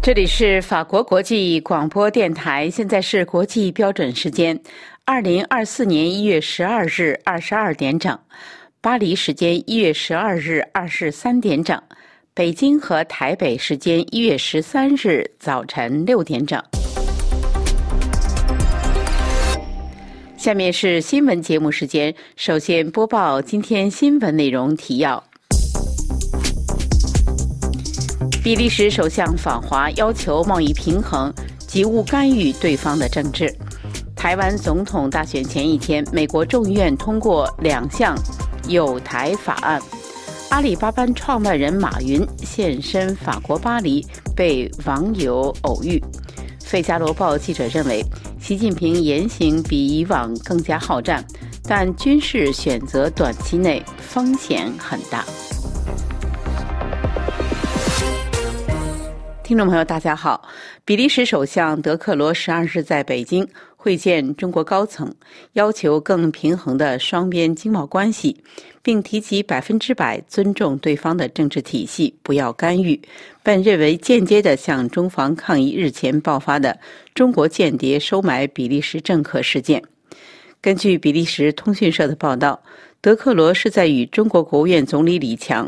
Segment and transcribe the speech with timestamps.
[0.00, 4.58] 这里是法国国际广播电台，现在是国际标准时间，
[5.04, 8.18] 二零二四年一月十二日二十二点整，
[8.80, 11.78] 巴黎时间一月十二日二十三点整，
[12.32, 16.62] 北京和台北时间一月十三日早晨六点整。
[20.38, 25.22] 下面是新闻节目时间，首先播报今天新闻内容提要。
[28.48, 31.30] 比利时首相访华，要求贸易平衡
[31.66, 33.54] 及勿干预对方的政治。
[34.16, 38.16] 台湾总统大选前一天，美国众议院通过两项
[38.66, 39.78] 有台法案。
[40.48, 44.02] 阿里巴巴创办人马云现身法国巴黎，
[44.34, 46.02] 被网友偶遇。
[46.64, 48.02] 《费加罗报》记者认为，
[48.40, 51.22] 习近平言行比以往更加好战，
[51.64, 55.22] 但军事选择短期内风险很大。
[59.48, 60.46] 听众朋友，大家好。
[60.84, 65.10] 比利时首相德克罗十二日在北京会见中国高层，
[65.54, 68.36] 要求更平衡的双边经贸关系，
[68.82, 73.00] 并提及百分之百尊重对方的政治体系，不要干预。
[73.42, 76.78] 本认为间接的向中方抗议日前爆发的
[77.14, 79.82] 中国间谍收买比利时政客事件。
[80.60, 82.62] 根据比利时通讯社的报道，
[83.00, 85.66] 德克罗是在与中国国务院总理李强。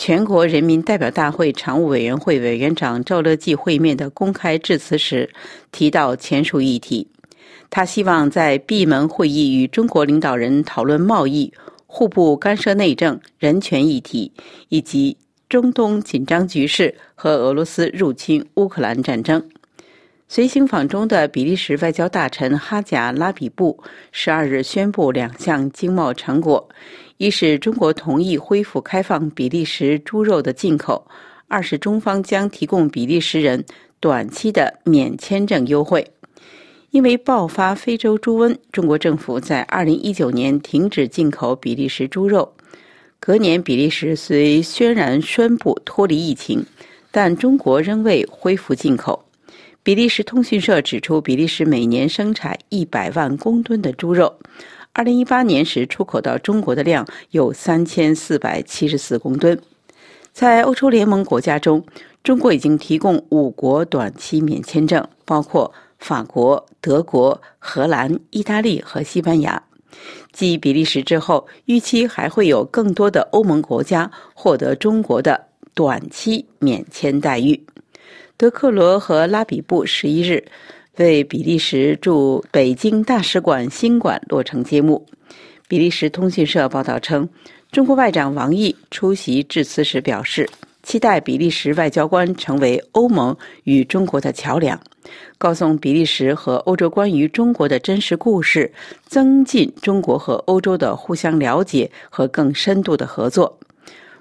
[0.00, 5.28] 全国人民代表大会常务委员会委员长赵乐际会面的公开致辞时
[5.72, 7.08] 提到前述议题，
[7.68, 11.52] 他希望在闭门会议与中国领导人讨论贸易、
[11.86, 14.30] 互不干涉内政、人权议题，
[14.68, 15.16] 以及
[15.48, 19.44] 中东紧张局势和俄罗斯入侵乌克兰战争。
[20.30, 26.68] 随行访中的比利时外交大臣哈贾拉比布十二日宣布两项经贸成果。
[27.16, 31.02] 一是中国同意恢复开放比利时猪肉的进口；
[31.48, 33.64] 二是中方将提供比利时人
[34.00, 36.06] 短期的免签证优惠。
[36.90, 42.52] 因为爆发非洲猪瘟，中国政府在二零一九年停止进口比利时猪肉。
[43.18, 46.66] 隔年，比利时虽宣然宣布脱离疫情，
[47.10, 49.24] 但中国仍未恢复进口。
[49.82, 54.38] 比利时通讯社指出，比利时每年生产一百万公吨的猪肉。
[54.92, 59.58] 二零一八年时，出口到中国的量有三千四百七十四公吨。
[60.32, 61.82] 在欧洲联盟国家中，
[62.22, 69.62] 中国已经提供五国短期免签证，包括法国、德国、荷兰、意大利和西班牙。
[70.32, 75.40] 继比利时之后，预期还会有更多的欧盟国家获得中国的
[75.74, 77.58] 短期免签待遇。
[78.38, 80.44] 德克罗和拉比布十一日。
[80.98, 85.04] 为比利时驻北京大使馆新馆落成揭幕。
[85.66, 87.28] 比利时通讯社报道称，
[87.72, 90.48] 中国外长王毅出席致辞时表示，
[90.84, 94.80] 期待比利时外交官成为欧盟与中国的桥梁，
[95.36, 98.72] 告诉比利时和欧洲关于中国的真实故事，
[99.04, 103.58] 增进中国和欧洲的互相了解和更深度的合作。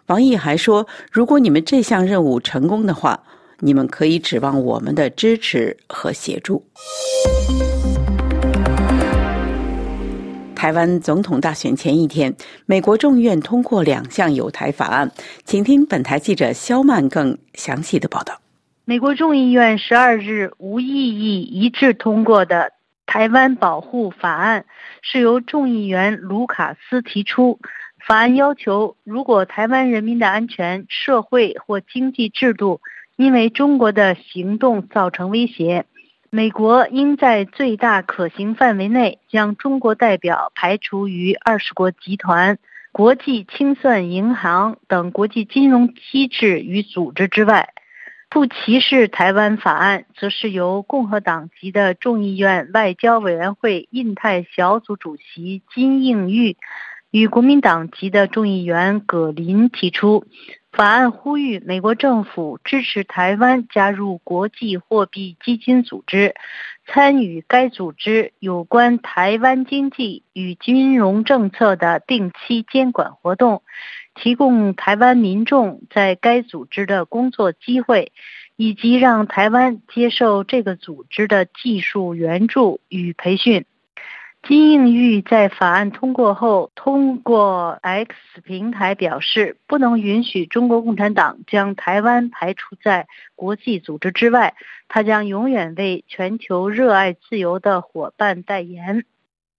[0.08, 3.24] 王毅还说，如果你们这项任务成功的话。
[3.60, 6.64] 你们可以指望我们的支持和协助。
[10.56, 12.36] 台湾总统大选前一天，
[12.66, 15.12] 美国众议院通过两项有台法案，
[15.44, 18.40] 请听本台记者肖曼更详细的报道。
[18.86, 22.72] 美国众议院十二日无异议一致通过的
[23.06, 24.66] 台湾保护法案，
[25.02, 27.60] 是由众议员卢卡斯提出。
[28.06, 32.80] 法案要求，如果台湾人民的安全、社会或经济制度，
[33.18, 35.86] 因为中国的行动造成威胁，
[36.30, 42.60] 美国应在最大可行范围内将中国代表排除于二十国集团、
[42.92, 47.74] 国际清算银行等国际金融机制与组织之外。
[48.30, 56.58] 不歧视台湾法案，则是由共和党籍的众议院外交委员会印太小组主席金应玉
[57.10, 60.26] 与国民党籍的众议员葛林提出。
[60.78, 66.36] 法案呼吁美国政府支持台湾加入国际货币基金组织，
[66.86, 73.64] 参与该组织有关台湾经济与金融政策的定期监管活动，
[74.14, 78.12] 提供台湾民众在该组织的工作机会，
[78.56, 83.66] 以及让台湾接受这个组织的技术援助与培训。
[84.48, 88.16] 金应玉在法案通过后，通过 X
[88.46, 94.54] 平台表示，不能允许中国共产党将台湾排除在国际组织之外。
[94.88, 99.04] 他将永远为全球热爱自由的伙伴代言。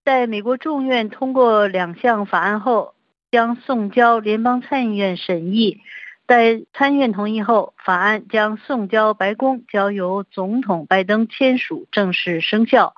[0.06, 2.94] 在美国众院通过两项法案后，
[3.30, 5.82] 将送交联邦参议院审议。
[6.24, 12.94] 待参院同意后，法案将送交白宫，交由总统拜登签署，正式生效。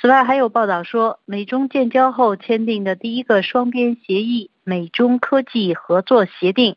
[0.00, 6.76] 此外，还有报道说，美中建交后签订的第一个双边协议——美中科技合作协定，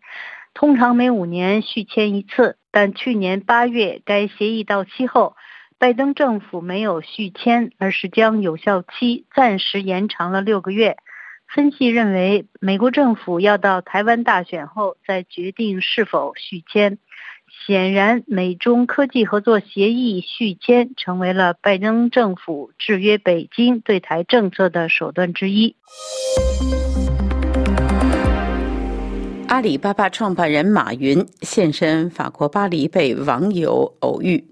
[0.54, 5.36] 通常每五年续签一次，但去年八月该协议到期后，
[5.80, 10.98] 拜登政府没有续签，而是将有效期暂时延长了六个月。
[11.48, 17.00] 分析认为，美国政府要到台湾大选后再决定是否续签。
[17.66, 25.76] 显然，美中科技合作协议续签成为了拜登政府制约北京对台政策的手段之一。
[29.48, 34.46] 阿里巴巴创办人马云现身法国巴黎，被网友偶遇。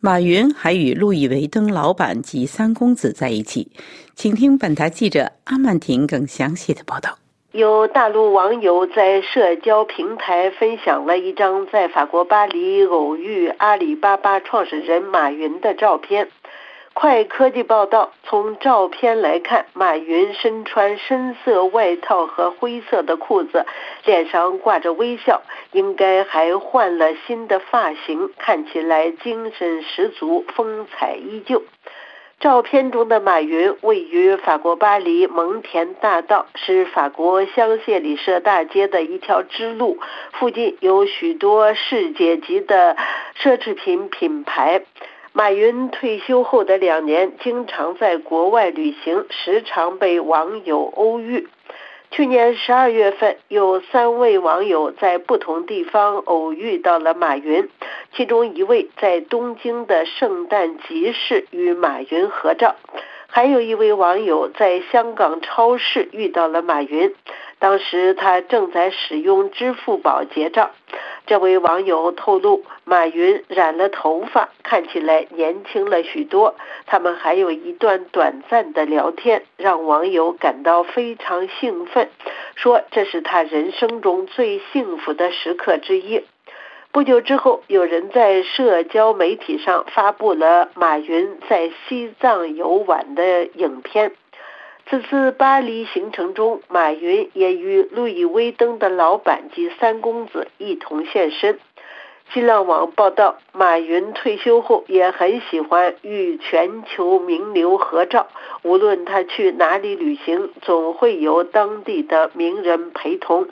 [0.00, 3.70] 马云还与路易威登老板及三公子在一起，
[4.14, 7.18] 请听本台记者阿曼婷更详细的报道。
[7.52, 16.28] 有大陆网友在社交平台分享了一张在法国巴黎偶遇阿里巴巴创始人马云的照片。
[16.92, 23.64] 快科技报道，从照片来看，马云身穿深色外套和灰色的裤子，
[24.04, 25.40] 脸上挂着微笑，
[25.72, 31.62] 应该还换了新的发型，看起来精神十足，风采依旧。
[32.40, 39.98] 照片中的马云位于法国巴黎蒙田大道，是法国香榭里舍大街的一条支路，
[40.34, 42.96] 附近有许多世界级的
[43.42, 44.82] 奢侈品品牌。
[45.32, 51.48] 马云退休后的两年，经常在国外旅行，时常被网友偶遇。
[52.10, 57.68] 去年十二月份，有三位网友在不同地方偶遇到了马云，
[58.14, 62.74] 其中一位在东京的圣诞集市与马云合照，
[63.28, 67.14] 还有一位网友在香港超市遇到了马云，
[67.58, 70.70] 当时他正在使用支付宝结账。
[71.26, 76.54] 这位网友透露，马云染了头发，看起来年轻了许多。
[76.86, 82.08] 他们还有一段短暂的聊天，让网友感到非常兴奋，
[82.54, 86.24] 说这是他人生中最幸福的时刻之一。
[86.90, 94.12] 不久之后，有人在社交媒体上发布了马云在西藏游玩的影片。
[94.90, 101.58] 此次巴黎行程中，马云也与路易威登的老板及三公子一同现身。
[102.32, 108.28] 新浪网报道，马云退休后也很喜欢与全球名流合照，
[108.62, 113.46] 无论他去哪里旅行，总会有当地的名人陪同。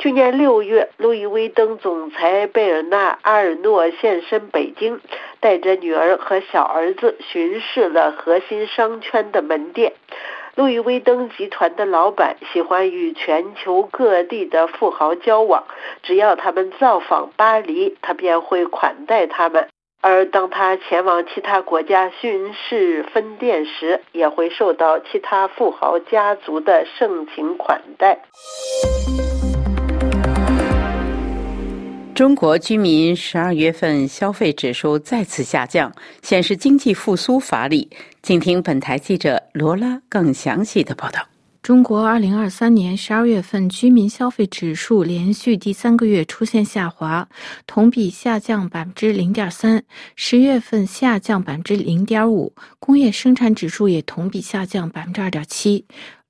[0.00, 5.00] 去年六月，路易威登总裁贝尔纳·阿尔诺现身北京，
[5.38, 9.92] 带着女儿和小儿子巡视了核心商圈的门店。
[10.56, 15.64] 路易威登集团的老板喜欢与全球各地的富豪交往，
[16.04, 19.64] 只要他们造访巴黎，他便会款待他们；
[20.00, 28.20] 而当他前往其他国家巡视分店时，也会受到其他富豪家族的盛情款待。
[32.14, 37.90] 中国居民十二月份消费指数再次下降，显示经济复苏乏力。
[38.22, 41.26] 请听本台记者罗拉更详细的报道。
[41.60, 47.28] 中国二零二三年十二月份居民消费指数连续第三个月出现下滑，
[47.66, 49.82] 同比下降百分之零点三，
[50.14, 55.84] 十月份下降百分之零点五，工业生产指数也同比下降百分之二点七。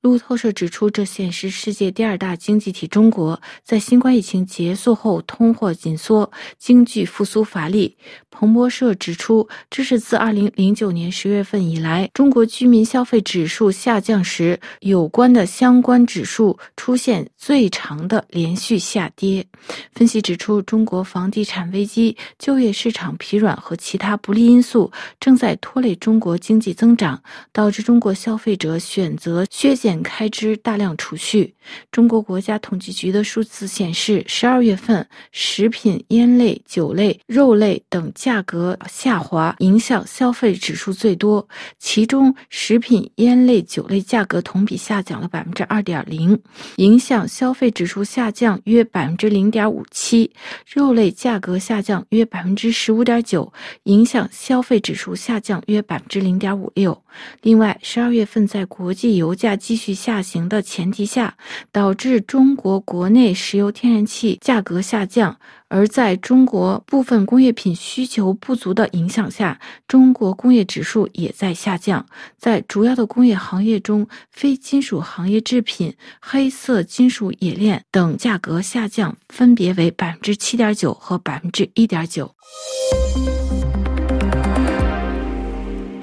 [0.05, 7.97] 路透社指出，这显示世界第二大经济体中国在新冠疫情结束后，通货紧缩、经济复苏乏力。
[8.31, 19.47] 彭博社指出，这是自2009年10月份以来，中国居民消费指数下降时，有关的相关指数出现最长的连续下跌。
[19.95, 27.23] 分析指出，中国房地产危机、就业市场疲软和其他不利因素正在拖累中国经济增长，
[27.55, 29.94] 导致中国消费者选择削减。
[30.03, 31.55] 开支大量储蓄。
[31.91, 41.47] 中国国家统计局的数字显示，十二月份食品、烟类、酒类、肉类等价格下滑，影响消费指数最多。
[41.79, 46.39] 其中，食品、烟类、酒类价格同比下降了百分之二点零，
[46.77, 50.29] 影响消费指数下降约百分之零点五七；
[50.67, 53.51] 肉类价格下降约百分之十五点九，
[53.85, 57.03] 影响消费指数下降约百分之零点五六。
[57.41, 59.84] 另外，十二月份在国际油价继续。
[59.85, 61.37] 续下行的前提下，
[61.71, 65.37] 导致中国国内石油天然气价格下降。
[65.69, 72.07] 而在中国部分工业品需求不足的影响下，中国工业指数也在下降。
[72.39, 82.35] 在主要的工业行业中，非金属行业制品、黑色金属冶炼等价格下降分别为百分之七点九和百分之一点九。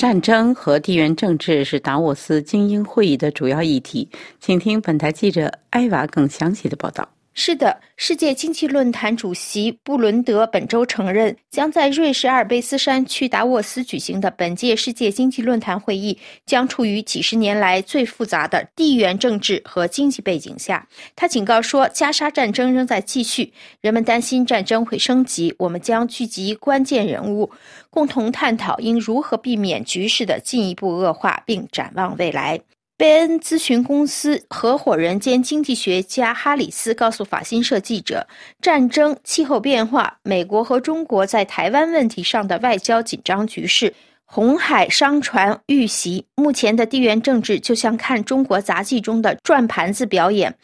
[0.02, 7.08] 战争和地缘政治是达沃斯精英会议的主要议题，请听本台记者艾娃更详细的报道。
[7.34, 20.86] 是的，世界经济论坛主席布伦德本周承认，将在瑞士阿尔卑斯山区达沃斯举行的本届世界经济论坛会议将处于几十年来最复杂的地缘政治和经济背景下。
[21.16, 25.56] 他警告说，加沙战争仍在继续，人们担心战争会升级。
[25.58, 27.50] 我们将聚集关键人物，
[27.90, 32.60] 共同探讨应如何避免局势的进一步恶化，并展望未来。
[33.02, 38.28] 贝恩咨询公司合伙人兼经济学家哈里斯告诉法新社记者
[38.62, 43.92] ：“战争、气候变化、美国和中国在台湾问题上的外交紧张局势、
[44.24, 50.56] 红海商船遇袭，目前的地缘政治就像看中国杂技中的转盘子表演。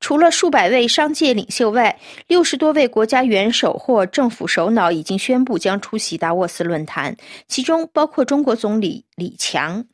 [0.00, 1.96] 除了数百位商界领袖外，
[2.26, 9.84] 六十多位国家元首或政府首脑已经宣布将出席达沃斯论坛，其中包括中国总理李强。”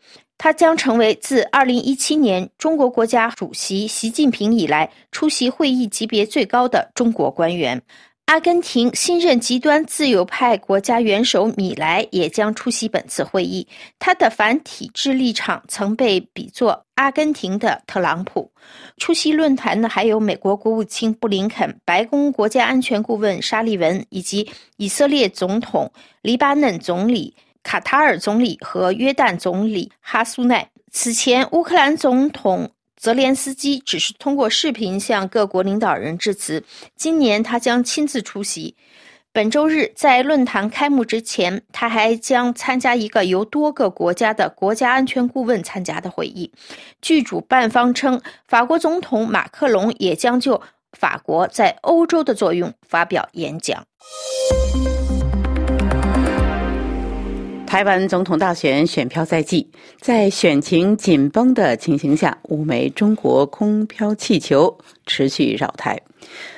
[0.42, 7.82] 他将成为自2017年中国国家主席习近平以来出席会议级别最高的中国官员。
[8.24, 13.68] 阿根廷新任极端自由派国家元首米莱也将出席本次会议。
[13.98, 18.50] 他的反体制立场曾被比作阿根廷的特朗普。
[18.96, 25.92] 出席论坛的还有美国国务卿布林肯、白宫国家安全顾问沙利文以及以色列总统、
[26.22, 27.34] 黎巴嫩总理。
[27.70, 30.68] 卡塔尔总理和约旦总理哈苏奈。
[30.90, 36.64] 此前，乌克兰总统泽连斯基只是通过视频向各国领导人致辞。
[36.96, 38.74] 今年，他将亲自出席。
[39.32, 46.50] 本周日，在论坛开幕之前，他还将参加一个由多个国家的国家安全顾问参加的会议。
[47.00, 50.60] 据主办方称，法国总统马克龙也将就
[50.98, 53.86] 法国在欧洲的作用发表演讲。
[57.70, 59.64] 台湾总统大选选票在即，
[60.00, 65.96] 在选情紧绷的情形下，五枚中国空飘气球持续扰台。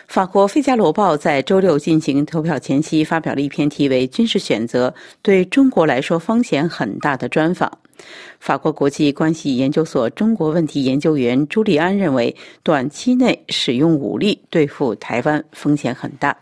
[0.09, 7.71] 法国《费加罗报》在周六进行投票前夕发表了一篇题为《军事选择对中国来说风险很大》的专访。
[8.41, 16.35] 法国国际关系研究所中国问题研究员朱利安认为，短期内使用武力对付台湾风险很大。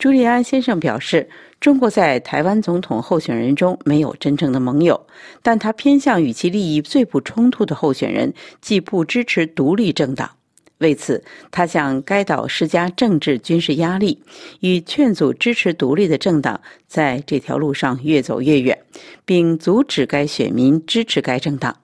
[0.00, 1.28] 朱利安先生表示。
[1.64, 5.06] 中国在台湾总统候选人中没有真正的盟友，
[5.42, 10.30] 但他偏向与其利益最不冲突的候选人，既不支持独立政党。
[10.76, 14.22] 为此，他向该岛施加政治军事压力，
[14.60, 18.78] 与劝阻支持独立的政党在这条路上越走越远，
[19.24, 21.74] 并阻止该选民支持该政党。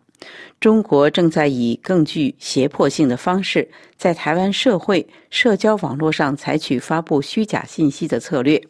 [0.60, 8.62] 中国正在以更具胁迫性的方式，在台湾社会、社交网络上采取发布虚假信息的策略，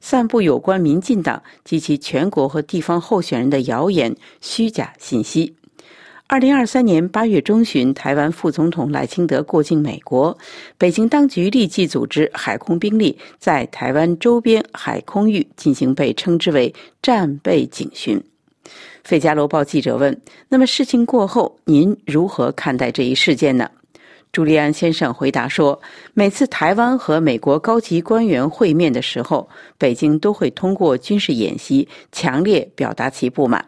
[0.00, 5.54] 散布有关民进党及其全国和地方候选人的谣言、虚假信息。
[6.26, 10.38] 二零二三年八月中旬，台湾副总统赖清德过境美国，
[10.78, 16.72] 北京当局立即组织海空兵力在台湾周边海空域进行被称之为
[17.02, 18.16] 战备警巡。
[19.02, 23.68] 《费加罗报》记者问：“那么事情过后，您如何看待这一事件呢？”
[24.32, 25.80] 朱利安先生回答说
[26.14, 33.64] ：“每次台湾和美国高级官员会面的时候，北京都会通过军事演习强烈表达其不满，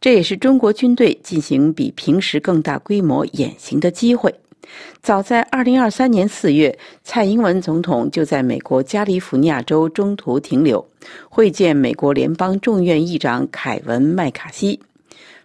[0.00, 4.32] 这也是中国军队进行比平时更大规模演习的机会。”
[5.00, 10.84] 早在二零二三年四月，蔡英文总统就在美国加利福尼亚州中途停留，
[11.28, 14.80] 会见美国联邦众院议长凯文·麦卡锡。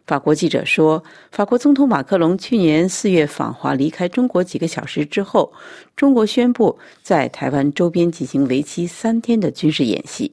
[0.06, 5.52] 法国记者说，法国总统马克龙去年四月访华离开中国几个小时之后，
[5.96, 10.32] 中国宣布在台湾周边进行为期三天的军事演习。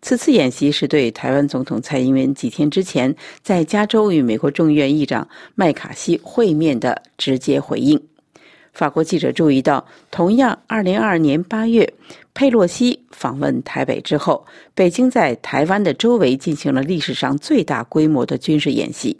[0.00, 3.12] 此次演习是对台湾总统蔡英文几天之前
[3.42, 8.00] 在加州与美国众议院议长麦卡锡会面的直接回应。
[8.78, 11.94] 法国记者注意到，同样，2022年8月，
[12.32, 19.18] 佩洛西访问台北之后，北京在台湾的周围进行了历史上最大规模的军事演习。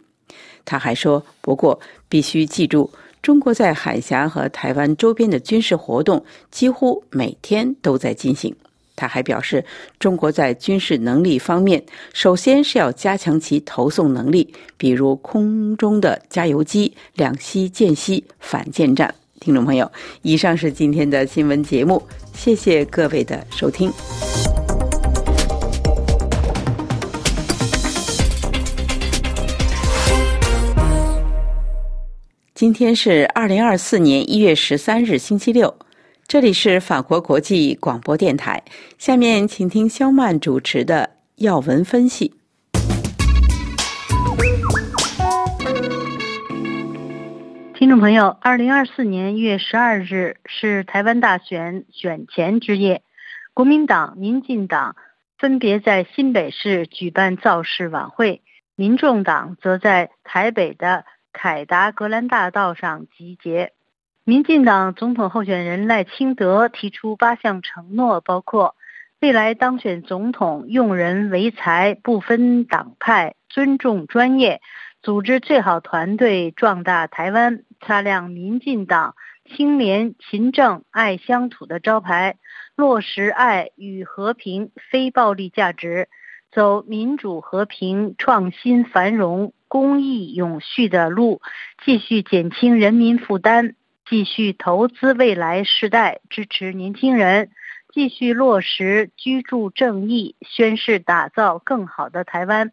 [0.63, 2.89] 他还说：“不过，必须记住，
[3.21, 8.55] 中国在海峡和台湾周边的军事活动几乎每天都在进行。”
[8.95, 9.65] 他还表示，
[9.99, 19.13] 中国在军事能力方面，首先是要加强其投送能力，比如空中的加油机、两栖舰隙反舰战。
[19.39, 19.89] 听众朋友，
[20.21, 22.01] 以上是今天的新闻节目，
[22.33, 23.91] 谢谢各位的收听。
[32.53, 35.73] 今天是二零二四年一月十三日，星期六。
[36.27, 38.61] 这里是法国国际广播电台。
[38.97, 42.33] 下面请听肖曼主持的要闻分析。
[47.79, 53.03] 听众朋友，二零二四年一月十二日是台湾大选选前之夜，
[53.53, 54.97] 国民党、民进党
[55.37, 58.41] 分别在新北市举办造势晚会，
[58.75, 61.05] 民众党则在台北的。
[61.31, 63.71] 凯达格兰大道上集结，
[64.25, 68.75] 民进党总统候选人赖清德提出八项承诺，包括
[69.21, 74.59] 未来当选总统用人为才，不分党派，尊重专业，
[75.01, 79.15] 组织最好团队，壮大台湾，擦亮民进党
[79.45, 82.37] 清廉勤政爱乡土的招牌，
[82.75, 86.09] 落实爱与和平非暴力价值，
[86.51, 89.53] 走民主和平创新繁荣。
[89.69, 91.43] 公益永续的路，
[91.85, 97.51] 继续减轻人民负担，继续投资未来世代，支持年轻人，
[97.93, 102.71] 继续落实居住正义，宣誓打造更好的台湾。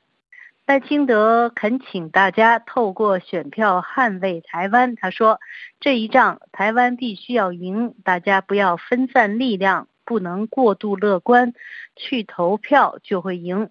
[0.67, 4.97] 赖清德恳请大家透过选票捍卫台湾。
[4.97, 5.39] 他说
[5.79, 11.55] ：“这一仗台湾必须要赢，大家不要分散力量，不能过度乐观，
[11.95, 13.71] 去投票就会赢。”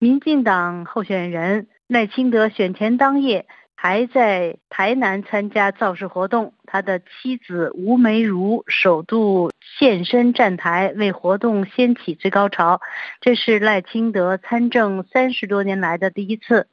[0.00, 1.68] 民进党候选人。
[1.86, 3.46] 赖清德选前当夜
[3.80, 12.80] 还在台南参加造势活动，他的妻子吴梅如首度现身站台，为活动掀起最高潮。
[13.20, 16.66] 这是赖清德参政三十多年来的第一次。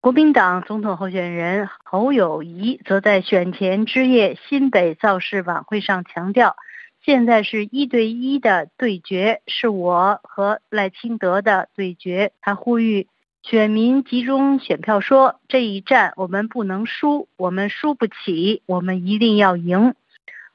[0.00, 6.56] 国民党总统候选人侯友谊则在选前之夜新北造势晚会上强调，
[7.04, 12.32] 现在是一对一的对决，是我和赖清德的对决。
[12.40, 13.06] 他呼吁。
[13.50, 19.94] 选民集中选票说：“这一战我们不能输，我们输不起，我们一定要赢。”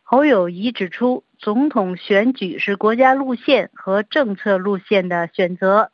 [0.04, 5.90] 侯友谊指出，总统选举是国家路线和政策路线的选择，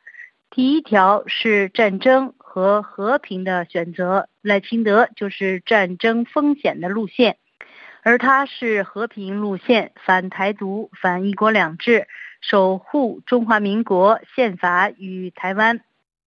[0.49, 7.37] 第一条是战争和和平的选择，赖清德就是战争风险的路线，
[8.03, 12.07] 而他是和平路线，反台独、反一国两制，
[12.41, 15.79] 守护中华民国宪法与台湾。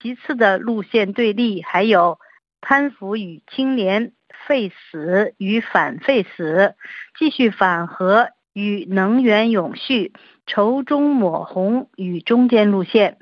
[0.03, 2.19] 其次的路线对立还有
[2.61, 4.13] 贪腐与清廉、
[4.49, 6.75] 废死与反废死、
[7.17, 10.13] 继续反核与能源永续、
[10.45, 13.19] 仇中抹红与中间路线。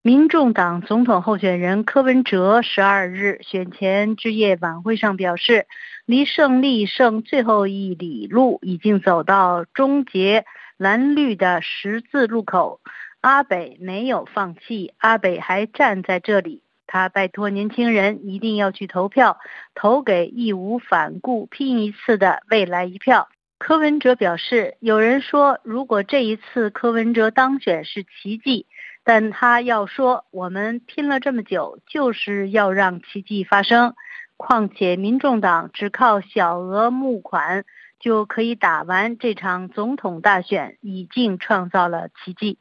[0.00, 5.66] 民众党总统候选人柯文哲十二日选前之夜晚会上表示，
[6.06, 10.46] 离胜利剩最后一里路，已经走到终结
[10.78, 12.80] 蓝绿的十字路口。
[13.20, 16.62] 阿北没有放弃，阿北还站在这里。
[16.86, 19.38] 他拜托年轻人一定要去投票，
[19.74, 23.28] 投给义无反顾拼一次的未来一票。
[23.58, 28.66] 柯文哲表示，有人说如果这一次柯文哲当选是奇迹，
[29.02, 33.94] 但他要说我们拼了这么久，就是要让奇迹发生。
[34.36, 37.64] 况且民众党只靠小额募款
[37.98, 42.58] 就可以打完这场总统大选，已经创造了奇迹。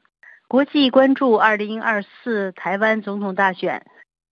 [0.48, 3.84] 国际关注二零二四台湾总统大选，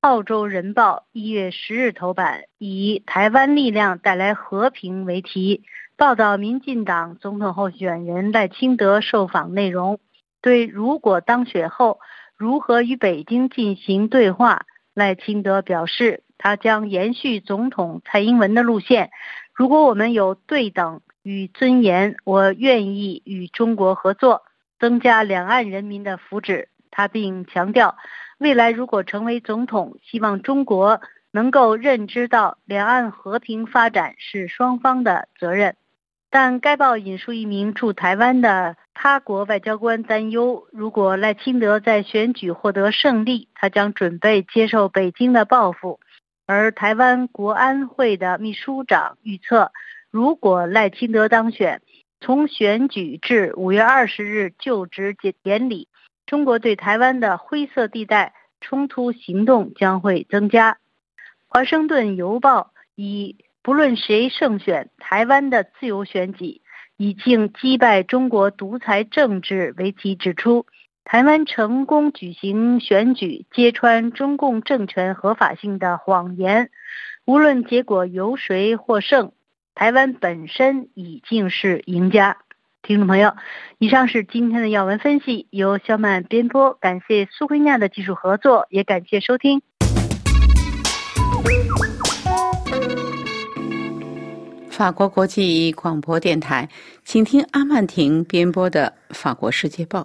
[0.02, 5.62] 澳洲人报一月十日头版以“台湾力量带来和平”为题，
[5.96, 10.00] 报道民进党总统候选人赖清德受访内容。
[10.42, 11.98] 对如果当选后
[12.36, 19.10] 如何与北京进行对话，赖清德表示，他将延续总统蔡英文的路线。
[19.54, 24.42] 如果我们有对等与尊严，我愿意与中国合作。
[24.82, 27.96] 增加两岸人民的福祉，他并强调，
[28.38, 35.76] 未来如果成为总统，希望中国能够认知到两岸和平发展是双方的责任。
[36.30, 46.00] 但该报引述一名驻台湾的他国外交官担忧，如果赖清德在选举获得胜利，他将准备接受北京的报复。
[46.44, 49.70] 而台湾国安会的秘书长预测，
[50.10, 51.82] 如果赖清德当选，
[52.22, 55.88] 从选举至五月二十日就职典礼，
[56.24, 60.78] 中国对台湾的灰色地带冲突行动将会增加。
[61.48, 66.62] 华盛顿邮报以“不论谁胜选，台湾的自由选举
[66.96, 70.64] 已经击败中国独裁政治”为题指出，
[71.02, 76.70] 台湾成功举行选举，揭穿中共政权合法性的谎言。
[77.24, 79.32] 无论结果由谁获胜，
[79.74, 82.36] 台湾本身已经是赢家。
[82.82, 83.34] 听众朋友，
[83.78, 86.74] 以上是今天的要闻分析，由肖曼编播。
[86.74, 89.62] 感谢苏慧亚的技术合作，也感谢收听。
[94.68, 96.68] 法国国际广播电台，
[97.04, 100.00] 请听阿曼婷编播的《法国世界报》。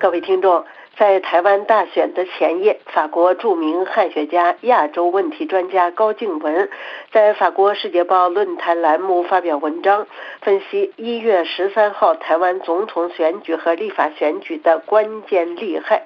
[0.00, 0.64] 各位听众。
[1.00, 6.68] 在台湾大选的前夜，法国著名汉学家、亚洲问题专家高静文
[7.10, 10.06] 在法国《世界报》论坛栏目发表文章，
[10.42, 16.02] 分析一月十三号台湾总统选举和立法选举的关键利害。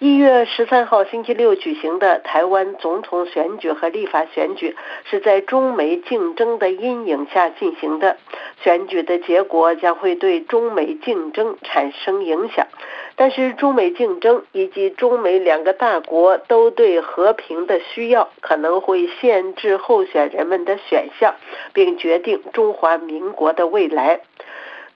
[0.00, 4.76] 一月十三号星期六举行的台湾总统选举和立法选举，
[5.10, 8.16] 是在中美竞争的阴影下进行的。
[8.62, 12.68] 选举的结果将会对中美竞争产生影响，
[13.16, 21.34] 但是中美竞争以及中美两个大国都对和平的需要，可能会限制候选人们的选项，
[21.72, 24.20] 并决定中华民国的未来。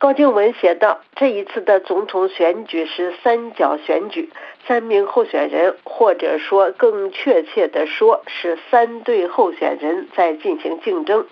[0.03, 4.31] 高静文写道：“这一次的总统选举是三角选举，
[4.67, 11.25] 三名候选人，或者说更确切的说，是三对候选人在进行竞争。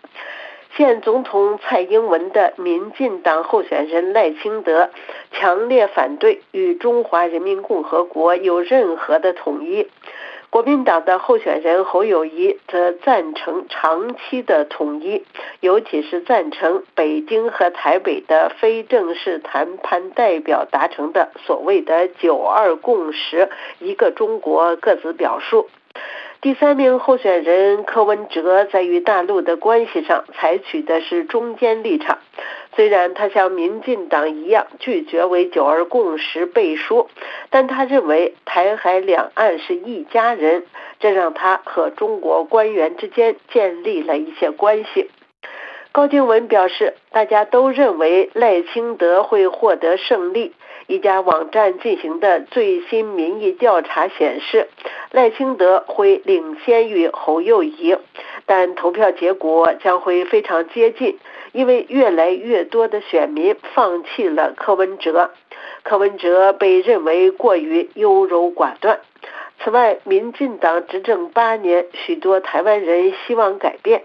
[0.77, 4.91] 现总统蔡英文的民进党候选人赖清德
[5.33, 9.89] 强烈反对与中华人民共和国有任何的统一。”
[10.51, 15.25] 国民党的候选人侯友谊则赞成长期的统一，
[15.61, 25.69] 尤其是赞成北京和台北的非正式谈判代表达成的所谓的“九二共识”，一个中国各自表述。
[26.41, 32.19] 第三名候选人柯文哲在与大陆的关系上采取的是中间立场。
[32.77, 37.09] 虽然他像民进党一样拒绝为“九二共识”背书，
[37.51, 40.65] 但他认为台海两岸是一家人，
[40.99, 45.11] 这让他和中国官员之间建立了一些关系。
[45.93, 50.53] 高静文表示，大家都认为赖清德会获得胜利。
[50.87, 54.69] 一家网站进行的最新民意调查显示，
[55.11, 57.97] 赖清德会领先于侯友谊，
[58.47, 61.19] 但投票结果将会非常接近，
[61.53, 65.31] 因为越来越多的选民放弃了柯文哲，
[65.83, 69.01] 柯文哲被认为过于优柔寡断。
[69.63, 74.03] 此外，民进党执政八年，许多台湾人希望改变。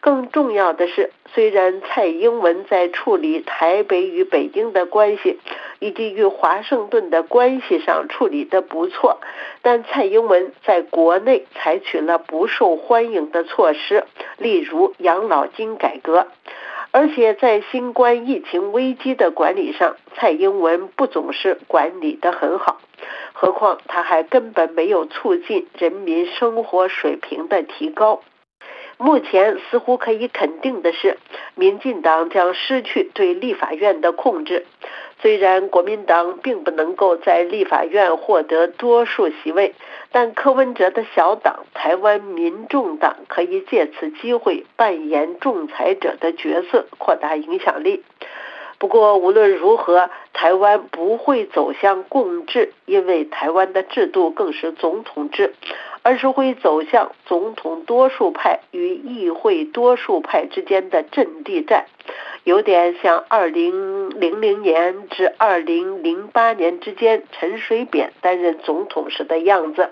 [0.00, 5.40] 更重要的是，虽然蔡英文在处理台北与北京的关系
[5.80, 9.18] 以及与华盛顿的关系上处理得不错，
[9.62, 14.04] 但蔡英文在国内采取了不受欢迎的措施，
[14.38, 16.28] 例如养老金改革，
[16.96, 22.80] 而且在新冠疫情危机的管理上，蔡英文不总是管理得很好。
[23.34, 28.22] 何况他还根本没有促进人民生活水平的提高。
[28.96, 31.18] 目前似乎可以肯定的是，
[31.54, 34.64] 民进党将失去对立法院的控制。
[35.20, 39.74] 虽然国民党并不能够在立法院获得多数席位，
[40.12, 48.02] 但柯文哲的小党台湾民众党可以借此机会扮演仲裁者的角色，扩大影响力。
[48.78, 55.54] 不过无论如何，台湾不会走向共治，因为台湾的制度更是总统制。
[56.02, 61.86] 而是会走向总统多数派与议会多数派之间的阵地战，
[62.44, 69.90] 有点像二零零零年至二零零八年之间陈水扁担任总统时的样子。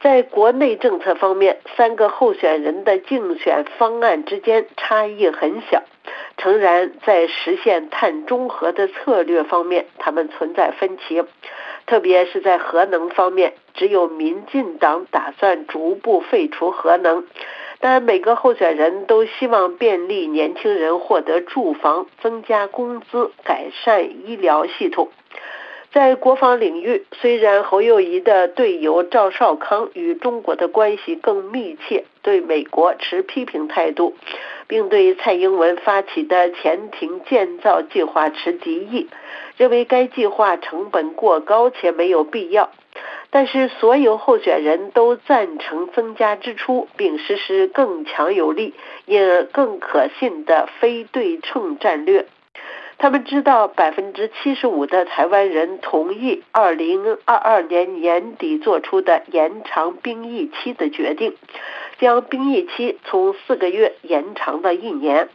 [0.00, 5.82] 在国内政策方面，三个候选人的竞选方案之间差异很小。
[6.36, 11.22] 诚然，在实现碳中和的策略方面，他们存在分歧。
[11.86, 17.26] 特别是在核能方面，只有民进党打算逐步废除核能，
[17.78, 25.10] 但每个候选人都希望便利年轻人获得住房、增加工资、改善医疗系统。
[25.94, 34.16] 在国防领域，虽然侯友谊的队友赵少康与中国的关系更密切，对美国持批评态度，
[34.66, 39.08] 并对蔡英文发起的潜艇建造计划持敌意。
[39.56, 42.70] 认为该计划成本过高且没有必要，
[43.30, 48.74] 但是所有候选人都赞成增加支出，并实施更强有力、
[49.06, 52.26] 也更可信的非对称战略。
[52.98, 61.36] 他们知道，百分之七十五的台湾人同意二零二二年年底做出的延长兵役期的决定，
[61.98, 65.28] 将兵役期从四个月延长到一年。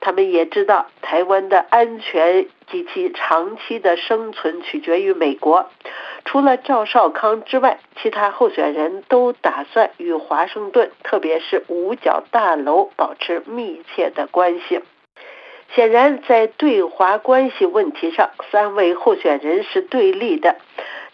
[0.00, 5.68] 他们也知道台湾的安全及其长期的生存取决于美国。
[6.24, 14.80] 除了赵少康之外，其他候选人都打算与华盛顿，特别是五角大楼保持密切的关系。
[15.74, 20.56] 显然，在对华关系问题上，三位候选人是对立的。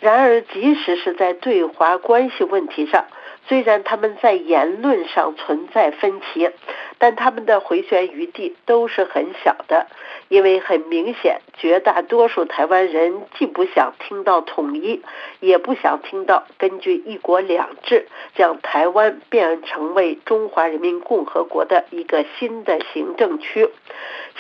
[0.01, 3.05] 然而，即使是在对华关系问题上，
[3.49, 6.51] 虽然他们在言论上存在分歧，
[6.99, 9.87] 但他们的回旋余地都是很小的，
[10.29, 15.03] 因为很明显，绝大多数台湾人既不想听到统一，
[15.41, 23.69] 也不想听到根据“一国两制”将台湾变成为中华人民共和国的一个新的行政区。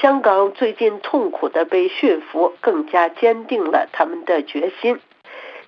[0.01, 4.99] 香港最近痛苦的被驯服，更加坚定了他们的决心。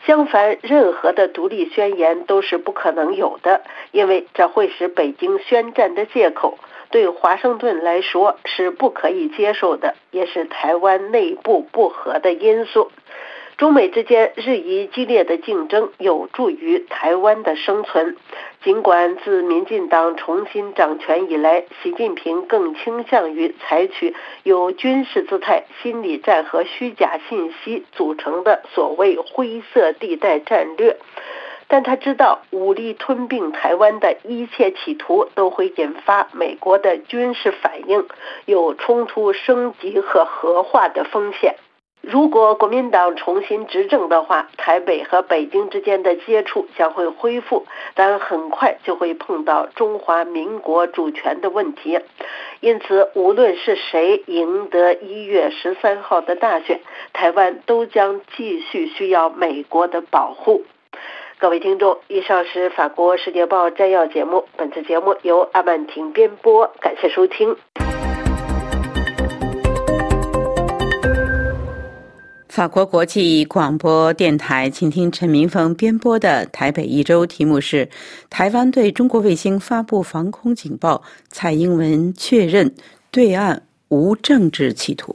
[0.07, 6.59] 相反，任何的独立宣言都是不可能有的，因为这会使北京宣战的借口，
[6.91, 12.91] 对华盛顿来说是不可以接受的，也是台湾内部不和的因素。
[13.59, 18.17] 中美之间日益激烈的竞争有助于台湾的生存。
[18.69, 30.99] 尽管自民进党重新掌权以来，习近平更倾向于采取由军事姿态、心理战和虚假信息组成的所谓灰色地带战略，
[31.67, 38.05] 但他知道武力吞并台湾的一切企图都会引发美国的军事反应，
[38.45, 41.55] 有冲突升级和核化的风险。
[42.01, 52.01] 如果国民党重新执政的话，台北和北京之间的接触将会恢复，但很快就会碰到中华民国主权的问题。
[52.61, 56.81] 因此，无论是谁赢得一月十三号的大选，
[57.13, 60.65] 台湾都将继续需要美国的保护。
[61.39, 67.57] 各位听众，以上是法国《世界报》摘要节目，本次节目由阿曼婷编播，感谢收听。
[72.59, 77.89] 法国国际广播电台，请听陈明峰编播的台北一周，题目是：
[78.31, 82.75] 台湾对中国卫星发布防空警报，蔡英文确认
[83.13, 85.15] 对岸无政治企图。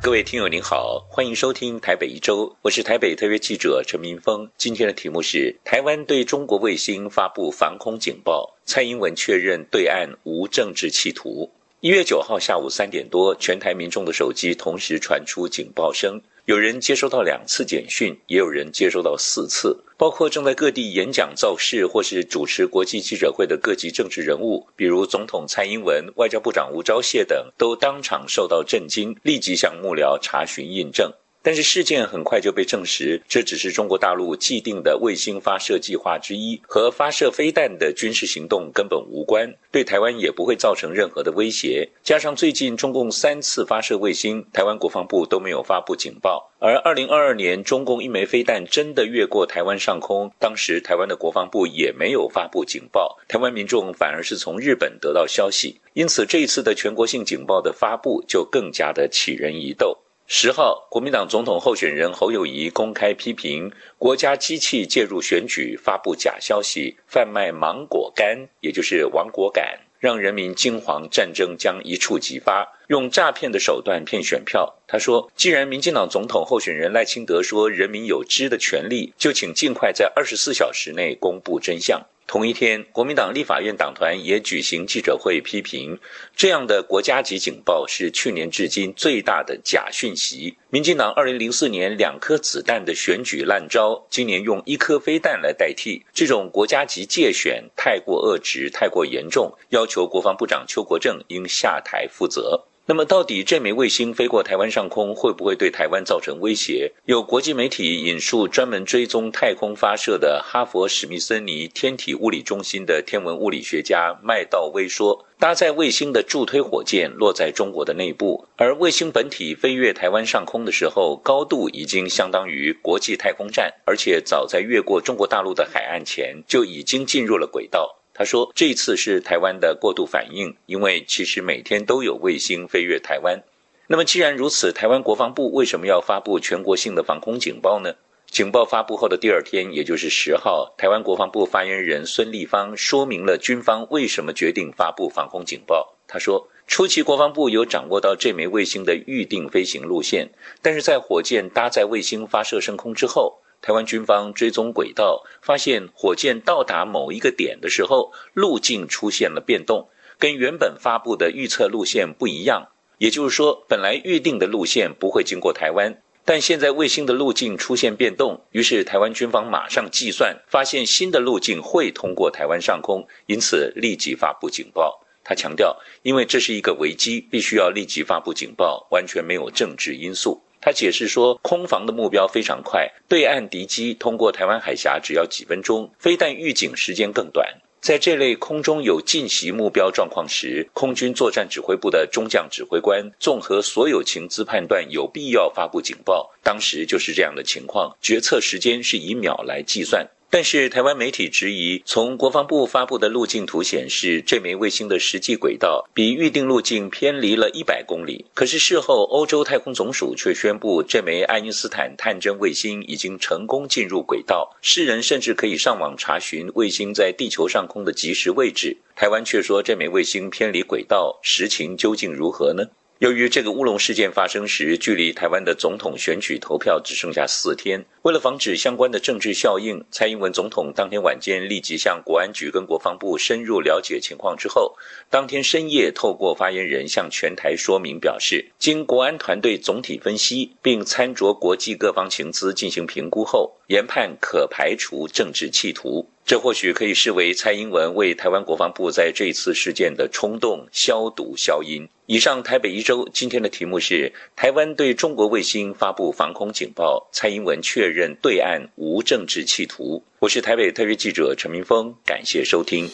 [0.00, 4.48] 各位听友您好，欢迎收听台北一周，我是台北特约记者陈明峰。
[4.56, 11.50] 今天的题目是：台湾对中国卫星发布防空警报，蔡英文确认对岸无政治企图。
[11.80, 19.78] 一月九号下午三点多，全台民众的手机同时传出警报声，有人接收到两次简讯，也有人接收到四次。
[19.96, 31.12] 包括正在各地演讲造势或是主持国际记者会的各级政治人物，比如总统蔡英文、外交部长吴钊燮等，都当场受到震惊，立即向幕僚查询印证。
[31.48, 41.88] 但是事件很快就被证实，这只是中国大陆既定的卫星发射计划之一，和发射飞弹的军事行动根本无关，对台湾也不会造成任何的威胁。
[42.02, 46.52] 加上最近中共三次发射卫星，台湾国防部都没有发布警报。
[46.58, 59.96] 而二零二二年中共一枚飞弹真的越过台湾上空，当时台湾的国防部也没有发布警报，台湾民众反而是从日本得到消息，因此这一次的全国性警报的发布就更加的起人疑窦。
[60.30, 74.70] 十号，国民党总统候选人侯友谊公开批评国家机器介入选举，发布假消息，贩卖芒果干，也就是亡国感，让人民惊惶，战争将一触即发，用诈骗的手段骗选票。
[74.86, 85.98] 他说：“既然民进党总统候选人赖清德说人民有知的权利，就请尽快在二十四小时内公布真相。”同一天，国民党立法院党团也举行记者会，批评
[86.36, 90.54] 这样的国家级警报是去年至今最大的假讯息。
[90.68, 102.62] 民进党二零零四年两颗子弹的选举烂招，今年用一颗飞弹来代替，这种国家级借选太过恶质，太过严重，要求国防部长邱国正应下台负责。
[102.90, 106.90] 那么，到底这枚卫星飞过台湾上空，会不会对台湾造成威胁？
[107.04, 127.97] 有国际媒体引述专门追踪太空发射的哈佛史密森尼天体物理中心的天文物理学家麦道威说，搭载卫星的助推火箭落在中国的内部，而卫星本体飞越台湾上空的时候，高度已经相当于国际太空站，而且早在越过中国大陆的海岸前，就已经进入了轨道。
[128.18, 133.40] 他说：“这次是台湾的过度反应，因为其实每天都有卫星飞越台湾。
[133.86, 137.94] 那么既然如此，台湾国防部为什么要发布全国性的防空警报呢？
[138.26, 145.94] 警报发布后的第二天，也就是十号，台湾国防部发言人孙立方说明了军方为什么决定发布防空警报。
[146.08, 150.28] 他说，初期国防部有掌握到这枚卫星的预定飞行路线，
[150.60, 162.68] 但是在火箭搭载卫星发射升空之后。”台湾军方追踪轨道，发现火箭到达某一个点的时候，路径出现了变动，跟原本发布的预测路线不一样。
[162.98, 175.00] 也就是说，本来预定的路线不会经过台湾，但现在卫星的路径出现变动，于是台湾军方马上计算，发现新的路径会通过台湾上空，因此立即发布警报。
[175.22, 180.42] 他强调，因为这是一个危机，必须要立即发布警报，完全没有政治因素。
[180.60, 187.46] 他解释说，空防的目标非常快，对岸敌机通过台湾海峡只要几分钟，飞弹预警时间更短。
[187.80, 196.28] 在这类空中有近袭目标状况时，空军作战指挥部的中将指挥官综合所有情资判断，有必要发布警报。
[196.42, 200.04] 当时就是这样的情况，决策时间是以秒来计算。
[200.30, 208.26] 但是台湾媒体质疑，从国防部发布的路径图显示，这枚卫星的实际轨道比预定路径偏离了一百公里。
[208.34, 218.76] 可是事后，欧洲太空总署却宣布，这枚爱因斯坦探针卫星已经成功进入轨道，世人甚至可以上网查询卫星在地球上空的即时位置。
[218.94, 222.64] 台湾却说，这枚卫星偏离轨道，实情究竟如何呢？
[222.98, 234.76] 由于这个乌龙事件发生时，距离台湾的总统选举投票只剩下四天，为了防止相关的政治效应，蔡英文总统当天晚间立即向国安局跟国防部深入了解情况之后，
[235.08, 246.10] 当天深夜透过发言人向全台说明表示，经国安团队总体分析，并参酌国际各方情资进行评估后，研判可排除政治企图。
[246.28, 251.88] 这或许可以视为蔡英文为台湾国防部在这次事件的冲动消毒消音。
[252.04, 260.04] 以上台北一周今天的题目是：台湾对中国卫星发布防空警报，蔡英文确认对岸无政治企图。
[260.18, 262.86] 我是台北特约记者陈明峰，感谢收听。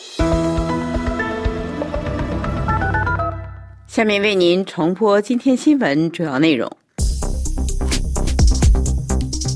[3.88, 6.70] 下面为您重播今天新闻主要内容：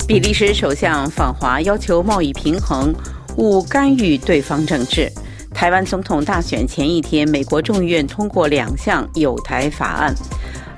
[0.09, 2.93] 比利时首相访华要求贸易平衡，
[3.38, 5.11] 勿干预对方政治。
[5.55, 10.14] 台湾总统大选前一天，美国众议院通过两项有台法案。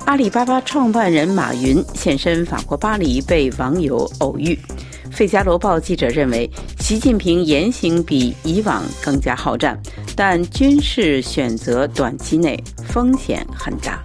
[0.07, 4.59] 阿里巴巴创办人马云现身法国巴黎，被网友偶遇。
[5.11, 9.79] 《费加罗报》记者认为，习近平言行比以往更加好战，
[10.15, 14.03] 但军事选择短期内风险很大。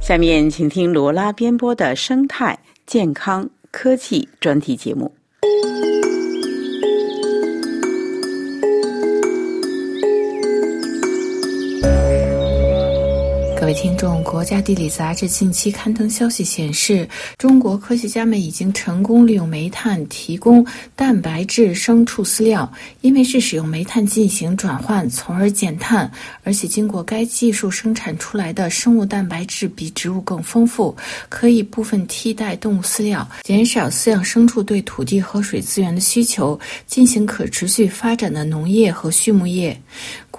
[0.00, 3.46] 下面请听罗拉编播的生态健康
[3.80, 5.14] 科技专题节目。
[13.68, 26.10] 位听众，国家地理杂志近期刊登消息显示，中国科学家们已经成功利用煤炭提供蛋白质牲畜饲料，因为是使用煤炭进行转换，从而减碳，
[26.44, 30.96] 而且经过该技术生产出来的生物蛋白质比植物更丰富，
[31.28, 39.78] 可以部分替代动物饲料，减少饲养牲畜对土地和水资源的需求，进行可持续发展的农业和畜牧业。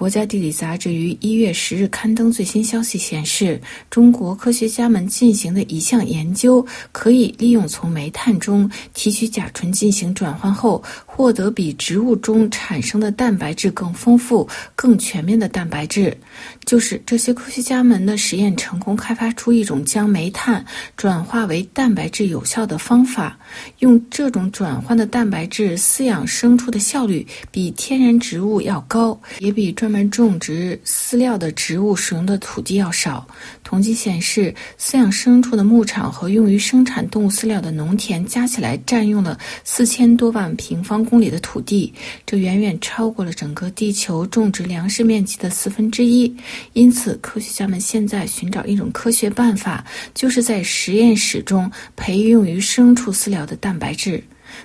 [0.00, 3.60] 国家地理杂志于一月十日刊登最新消息显示，
[3.90, 10.82] 中国科学家们进行的一项研究，可以利用从煤炭中提取甲醇进行转换后，
[11.20, 16.16] 获得比植物中产生的蛋白质更丰富、更全面的蛋白质。
[16.64, 20.64] 就是这些科学家们的实验成功开发出一种将煤炭
[20.96, 23.38] 转化为蛋白质有效的方法。
[23.80, 33.28] 用这种转换的蛋白质饲养牲畜的效率比天然植物要高，也比专门种植饲料的植物使用的土地要少。
[33.70, 41.94] 统计显示，饲养牲畜的牧场和用于生产动物饲料的农田加起来占用了四千多万平方公里的土地，
[42.26, 46.34] 这远远超过了整个地球种植粮食面积的四分之一。
[46.72, 54.20] 因此，科学家们现在寻找一种科学办法，就是在实验室中培育用于牲畜饲料的蛋白质。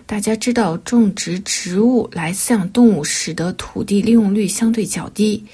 [0.08, 5.46] 大家知道，种植植物来饲养动物，使得土地利用率相对较低。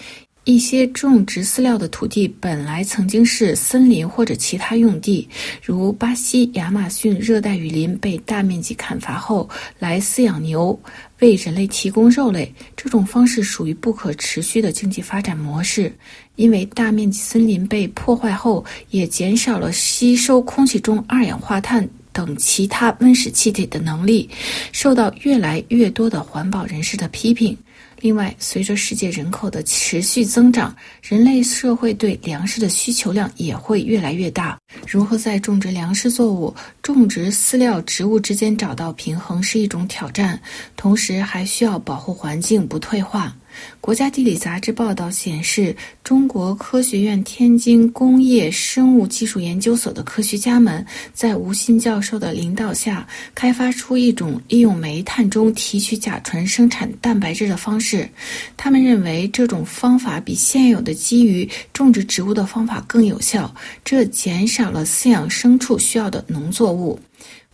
[0.43, 5.29] 一些种植饲料的土地本来曾经是森林或者其他用地，
[5.63, 10.77] 如巴西亚马逊热带雨林被大面积砍伐后，来饲养牛，
[11.19, 12.51] 为人类提供肉类。
[12.75, 15.95] 这种方式属于不可持续的经济发展模式，
[16.37, 24.27] 因为大面积森林被破坏后，也减少了吸收空气中二氧化碳等其他温室气体的能力，
[24.71, 27.55] 受到越来越多的环保人士的批评。
[28.01, 34.57] 另外，随着世界人口的持续增长，人类社会对粮食的需求量也会越来越大。
[34.87, 40.41] 如何在种植粮食作物、种植饲料植物之间找到平衡是一种挑战，
[40.75, 43.35] 同时还需要保护环境不退化。
[43.79, 58.07] 国家地理杂志报道显示，中国科学院天津工业生物技术研究所的科学家们在吴昕教授的领导下，开发出一种利用煤炭中提取甲醇生产蛋白质的方式。
[58.55, 63.53] 他们认为这种方法比现有的基于种植植物的方法更有效，
[63.83, 66.99] 这减少了饲养牲畜需要的农作物。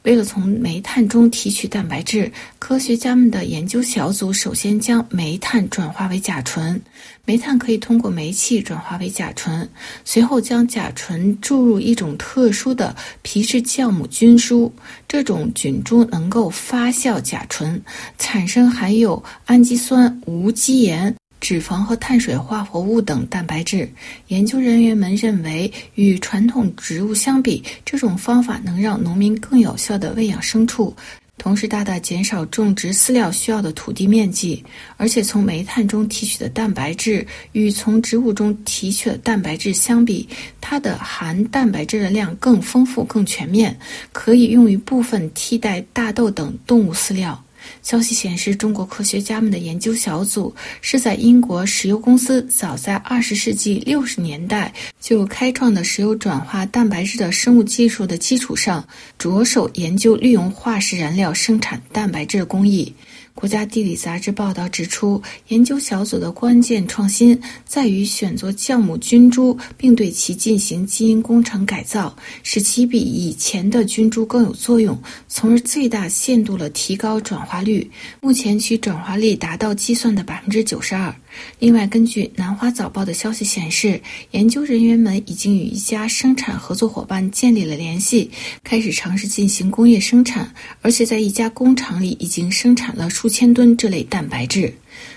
[0.08, 6.82] 为了从煤炭中提取蛋白质，科学家们的研究小组首先将煤炭转化为甲醇。
[7.26, 9.68] 煤炭可以通过煤气转化为甲醇，
[10.06, 14.72] 随后将甲醇注入一种特殊的皮质酵母菌株，
[15.10, 17.82] 这种菌株能够发酵甲醇，
[18.18, 21.14] 产生含有氨基酸、无机盐。
[21.40, 23.90] 脂肪和碳水化合物等蛋白质。
[24.28, 30.96] 研究人员们认为，与传统植物相比，这种方法能让农民更有效地喂养牲畜，
[31.38, 34.64] 同时大大减少种植饲料需要的土地面积。
[34.98, 40.28] 而且，从煤炭中提取的蛋白质与从植物中提取的蛋白质相比，
[40.60, 43.78] 它的含蛋白质的量更丰富、更全面，
[44.12, 47.42] 可以用于部分替代大豆等动物饲料。
[47.82, 58.88] 消息显示，中国科学家们的研究小组是在英国石油公司早在二十世纪六十年代就开创的石油转化蛋白质的生物技术的基础上，
[59.18, 62.94] 着手研究利用化石燃料生产蛋白质工艺。
[63.40, 77.88] 国家地理杂志报道指出，研究小组的关键创新在于选择酵母菌株，并对其进行基因工程改造，使其比以前的菌株更有作用，从而最大限度地提高转化率。
[78.22, 81.14] 目前其转化率达到计算的百分之九十二。
[81.60, 84.02] 另外，根据南华早报的消息显示，
[84.32, 88.30] 研究人员们已经与一家生产合作伙伴建立了联系，
[88.64, 94.74] 开始尝试进行工业生产，而且在一家工厂里已经生产了数千吨这类蛋白质。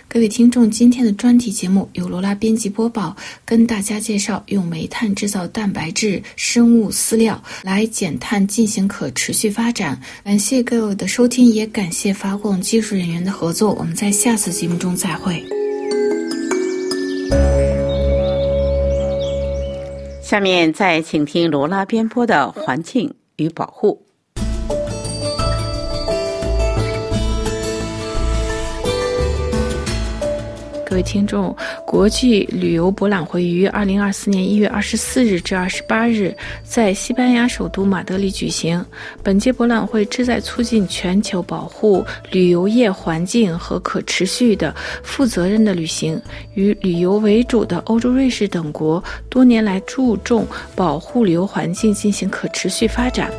[0.08, 10.00] 各位听众，今天的专题节目由罗拉编辑播报，跟大家介绍用煤炭制造蛋白质生物饲料来减碳进行可持续发展。
[10.24, 13.72] 感谢各位的收听，也感谢法广技术人员的合作。
[13.74, 15.42] 我们在下次节目中再会。
[20.30, 24.06] 下面再请听罗拉边坡的《环境与保护》。
[30.90, 38.84] 各位听众，国际旅游博览会于二零二四年一月二十四日至二十八日在西班牙首都马德里举行。
[39.22, 44.74] 本届博览会旨在促进全球保护旅游业环境和可持续的、
[45.04, 46.20] 负责任的旅行。
[46.54, 53.30] 与旅游为主的欧洲、瑞士等国多年来注重保护旅游环境，进行可持续发展。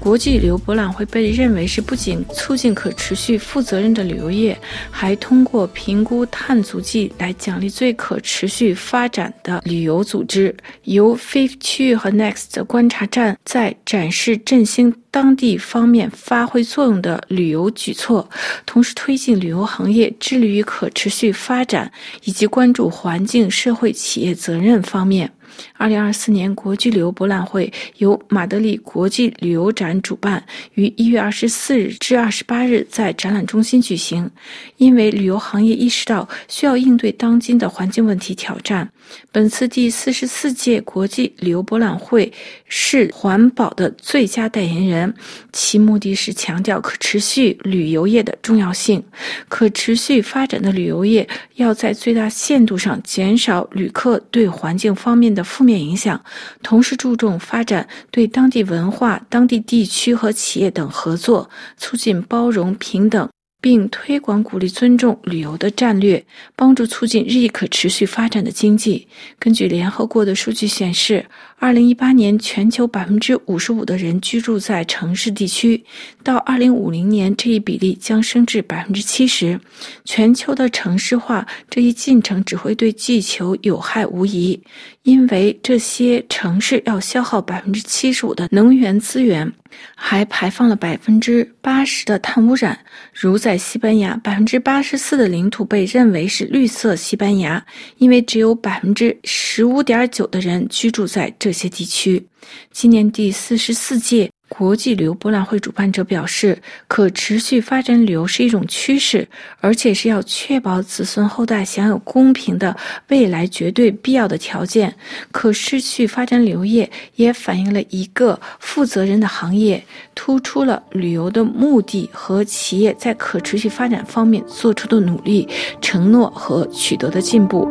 [0.00, 4.58] 国际旅游博览会被认为是不仅促进可持续、负责任的旅游业，
[4.90, 10.56] 还通过评估碳足迹来奖励最可持续发展的旅游组织。
[10.84, 18.30] 由 fift 区域和 Next 观察站在展示振兴当地方面发挥作用的旅游举措，
[18.64, 21.92] 同时推进旅游行业致力于可持续发展
[22.24, 25.30] 以及关注环境、社会、企业责任方面。
[25.78, 34.28] 二零二四年国际旅游博览会由马德里国际旅游展主办，于一月二十四日至二十八日在展览中心举行。
[34.76, 38.88] 因为旅游行业意识到需要应对当今的环境问题挑战，
[39.32, 42.30] 本次第四十四届国际旅游博览会
[42.66, 45.14] 是环保的最佳代言人。
[45.52, 49.02] 其目的是强调可持续旅游业的重要性。
[49.48, 55.44] 可持续发展的旅游业要在最大限度上减少旅客对环境方面的。
[55.44, 56.24] 负面影响，
[56.62, 63.28] 同时注重发展对当地文化、当地地区和企业等合作，促进包容平等。
[63.60, 69.08] 并推广鼓励尊重旅游的战略，帮助促进日益可持续发展的经济。
[69.36, 71.26] 根据联合国的数据显示，
[71.60, 75.84] 二零一八年全球百分之五十五的人居住在城市地区，
[76.22, 79.58] 到二零五零年这一比例将升至百分之七十。
[80.04, 84.60] 全球的城市化这一进程只会对地球有害无疑，
[85.02, 89.52] 因为这些城市要消耗百分之七十五的能源资源。
[89.94, 92.76] 还排放了百分之八十的碳污染，
[93.12, 97.62] 如在西班牙，百分之八十四的领土被认为是绿色西班牙，
[97.98, 102.26] 因为只有百分之十五点九的人居住在这这些地区。
[102.70, 109.26] 今年第四十四届国际旅游博览会主办者表示，可持续发展旅游是一种趋势，
[109.60, 112.76] 而且是要确保子孙后代享有公平的
[113.08, 114.94] 未来绝对必要的条件。
[115.32, 119.82] 可持续发展旅游业也反映了一个负责任的行业，
[120.14, 125.48] 突出了旅游的目的和企业在可持续发展方面做出的努力、
[125.80, 127.66] 承诺和取得的进步。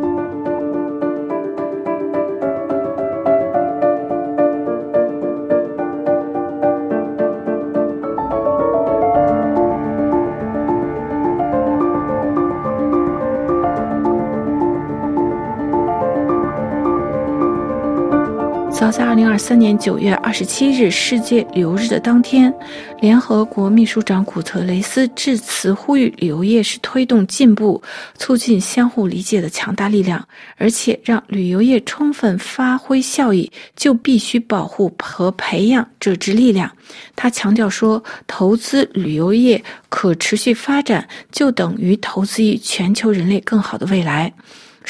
[18.78, 22.54] 早在二零二三年九月二十七日世界旅游日的当天，
[23.00, 27.82] 联合国秘书长古特雷斯致辞呼吁，旅游业是推动进步、
[28.18, 30.24] 促进相互理解的强大力量，
[30.58, 36.70] 而且让旅游业充分发挥效益，就必须保护和培养这支力量。
[37.16, 44.32] 他强调说，投资旅游业可持续发展，就等于投资于全球人类更好的未来。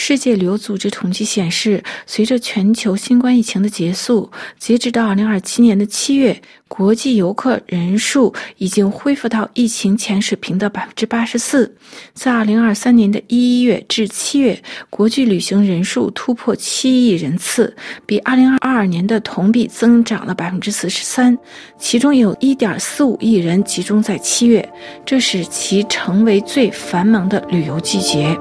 [0.01, 11.75] 世界旅游组织统计显示，随着全球新冠疫情的结束，截止到二零二七年的七月，国际游客人数已经恢复到疫情前水平的百分之八十四。
[12.15, 17.77] 在二零二三年的一月至七月，国际旅行人数突破七亿人次，
[18.07, 21.37] 比二零二二年的同比增长了百分之四十三。
[21.77, 24.67] 其中有一点四五亿人集中在七月，
[25.05, 28.39] 这使其成为最繁忙的旅游季节。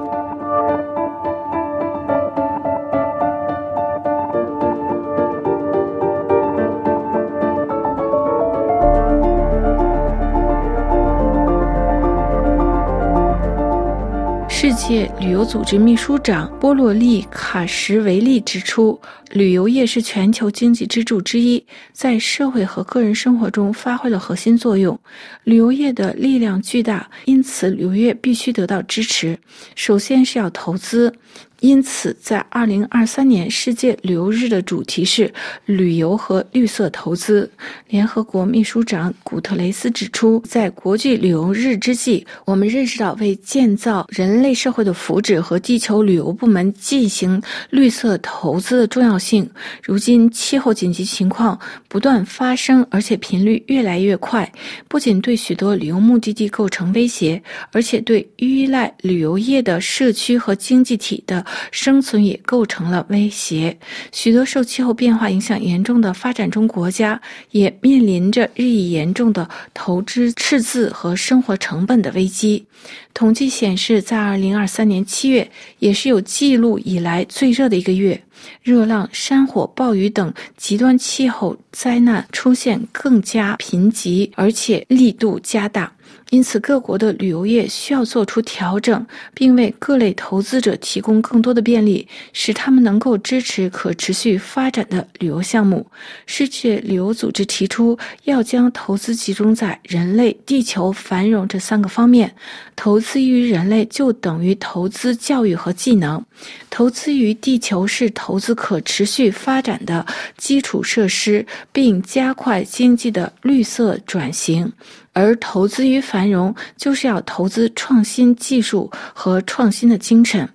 [14.78, 18.98] 界旅游组织秘书长波罗利卡什维利指出，
[19.32, 21.62] 旅游业是全球经济支柱之一，
[21.92, 24.96] 在社会和个人生活中发挥了核心作用。
[25.42, 29.36] 旅游业的力量巨大，因此旅游业必须得到支持。
[29.74, 31.12] 首先是要投资。
[31.60, 35.32] 因此，在二零二三年世界旅游日的主题是
[35.66, 37.50] 旅游和绿色投资。
[37.88, 49.48] 联合国秘书长古特雷斯指出，在国际旅游日之际，我们认识到为建造人类社会的福祉和地球旅游部门进行绿色投资的重要性。
[49.82, 54.50] 如今，气候紧急情况不断发生，而且频率越来越快，
[54.86, 57.42] 不仅对许多旅游目的地构成威胁，
[57.72, 61.44] 而且对依赖旅游业的社区和经济体的。
[61.70, 63.76] 生存也构成了威胁。
[64.12, 67.20] 许多受气候变化影响严重的发展中国家
[67.50, 72.64] 也面临着日益严重的投资赤字和生活成本的危机。
[73.12, 78.22] 统计显示，在2023年7月，也是有记录以来最热的一个月，
[78.62, 85.92] 热浪、山火、暴雨等极端气候灾难出现更加频集，而且力度加大。
[86.30, 95.86] 因此，各国的旅游业需要做出调整，并为各类投资者提供更多的便利，使他们能够支持可持续发展的旅游项目。
[96.26, 102.34] 世界旅游组织提出，要将投资集中在人类、地球繁荣这三个方面。
[102.76, 106.20] 投资于人类，就等于投资教育和技能；
[106.68, 110.04] 投资于地球，是投资可持续发展的
[110.36, 114.70] 基础设施，并加快经济的绿色转型。
[115.18, 120.48] 而投资于繁荣，就是要投资创新技术和创新的精神。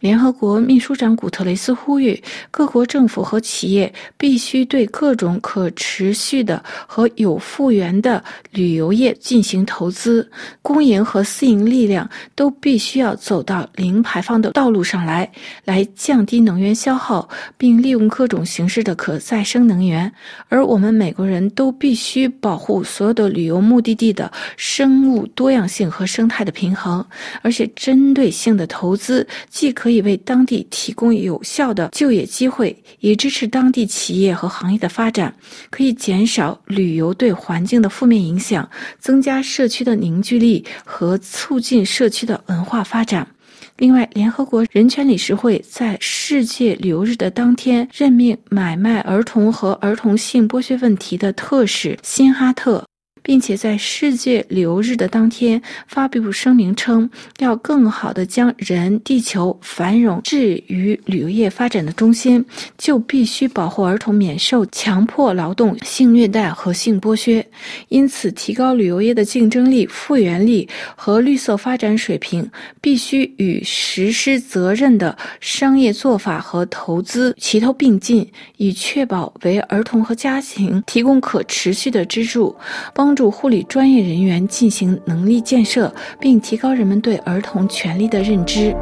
[0.00, 10.28] 联合国秘书长古特雷斯呼吁各国政府和企业必须对各种可持续的和有复原的旅游业进行投资，
[10.62, 15.30] 公营和私营力量都必须要走到零排放的道路上来，
[15.64, 20.10] 来降低能源消耗，并利用各种形式的可再生能源。
[20.48, 27.04] 而我们每个人都必须保护所有的旅游目的地的生物多样性和生态的平衡，
[27.42, 29.26] 而且针对性的投资。
[29.60, 35.34] 既可以为当地提供有效的就业机会，也支持当地企业和行业的发展，
[35.68, 38.66] 可以减少旅游对环境的负面影响，
[38.98, 43.28] 增加社区的凝聚力和促进社区的文化发展。
[43.76, 52.82] 另外，联合国人权理事会在世界旅游日的当天任命买卖儿童和儿童性剥削问题的特使辛哈特。
[53.22, 57.08] 并且在世界旅游日的当天发布声明称，
[57.38, 62.44] 要更好地将人、地球、繁荣置于旅游业发展的中心，
[62.78, 67.46] 就必须保护儿童免受强迫劳动、性虐待和性剥削。
[67.88, 72.48] 因此，提高旅游业的竞争力、复原力和绿色发展水平，
[72.80, 82.56] 必须与实施责任的商业做法和投资齐头并进，以确保为儿童和家庭提供可持续的支柱，
[82.94, 83.09] 帮。
[83.10, 88.72] 帮助护理专业人员进行能力建设，并提高人们对儿童权利的认知。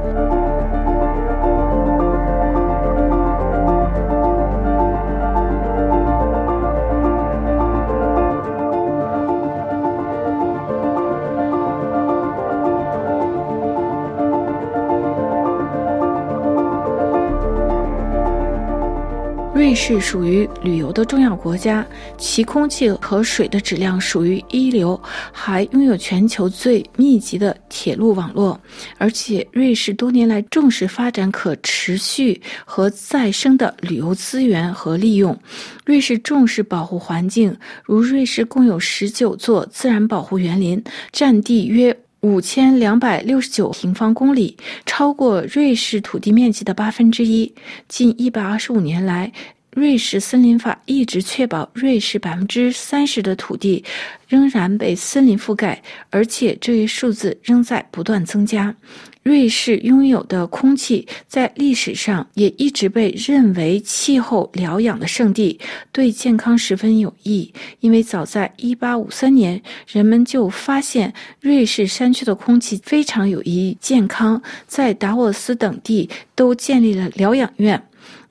[19.68, 24.98] 瑞士属于旅游的重要国家，其空气和水的质量属于一流，
[25.30, 28.58] 还拥有全球最密集的铁路网络。
[28.96, 35.38] 而且，瑞士多年来重视发展可持续和再生的旅游资源和利用。
[35.84, 37.54] 瑞士重视保护环境，
[37.84, 44.56] 如瑞士共有十九座自然保护园林，占地约五千两百六十九平方公里，
[44.86, 47.54] 超过瑞士土地面积的八分之一。
[47.86, 49.30] 近一百二十五年来，
[49.78, 53.84] 瑞士森林法一直确保瑞士百分之三十的土地
[54.26, 58.74] 仍然被森林覆盖，而且这一数字仍在不断增加。
[59.22, 65.60] 瑞士拥有的空气在历史上也一直被认为气候疗养的圣地，
[65.92, 67.52] 对健康十分有益。
[67.78, 77.80] 因为早在1853年，人们就发现瑞士山区的空气非常有益健康，在达沃斯等地都建立了疗养院。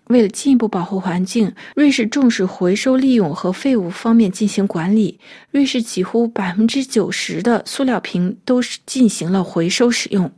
[0.10, 5.20] 为了进一步保护环境，瑞士重视回收利用和废物方面进行管理。
[5.52, 10.32] 瑞士几乎百分之九十的塑料瓶都是进行了回收使用。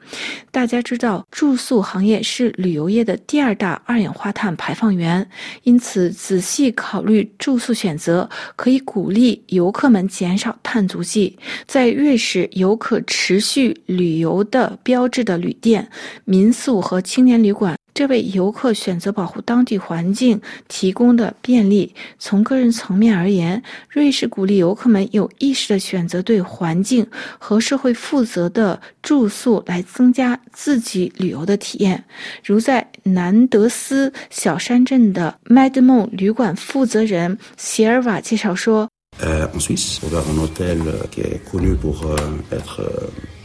[0.51, 5.27] 大家知道，住宿行业是旅游业的第二大二氧化碳排放源，
[5.63, 11.37] 因此仔细考虑住宿选择，可以鼓励游客们减少碳足迹。
[11.65, 15.89] 在瑞士有可持续旅游的标志的旅店、
[16.25, 17.78] 民宿和青年旅馆。
[17.99, 20.39] 这为游客选择保护当地环境
[20.69, 21.93] 提供的便利。
[22.17, 27.05] 从个人层面而言，瑞士鼓励游客们有意识地选择对环境
[27.37, 32.01] 和社会负责的住宿，来增加自己旅游的体验。
[32.41, 38.87] 如在南德斯小山镇的麦德梦旅馆负责人席尔瓦介绍说
[39.19, 40.79] ：“呃，en Suisse, on a un hôtel
[41.11, 42.15] qui est connu pour
[42.49, 42.79] être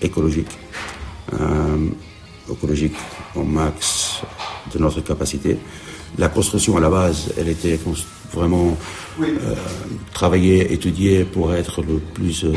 [0.01, 0.47] écologique,
[2.49, 2.95] écologique
[3.35, 4.23] au max.”
[4.74, 5.58] de notre capacité.
[6.18, 7.80] La construction à la base, elle était
[8.34, 8.76] vraiment
[9.22, 9.26] euh,
[10.12, 12.54] travaillée, étudiée pour être le plus euh,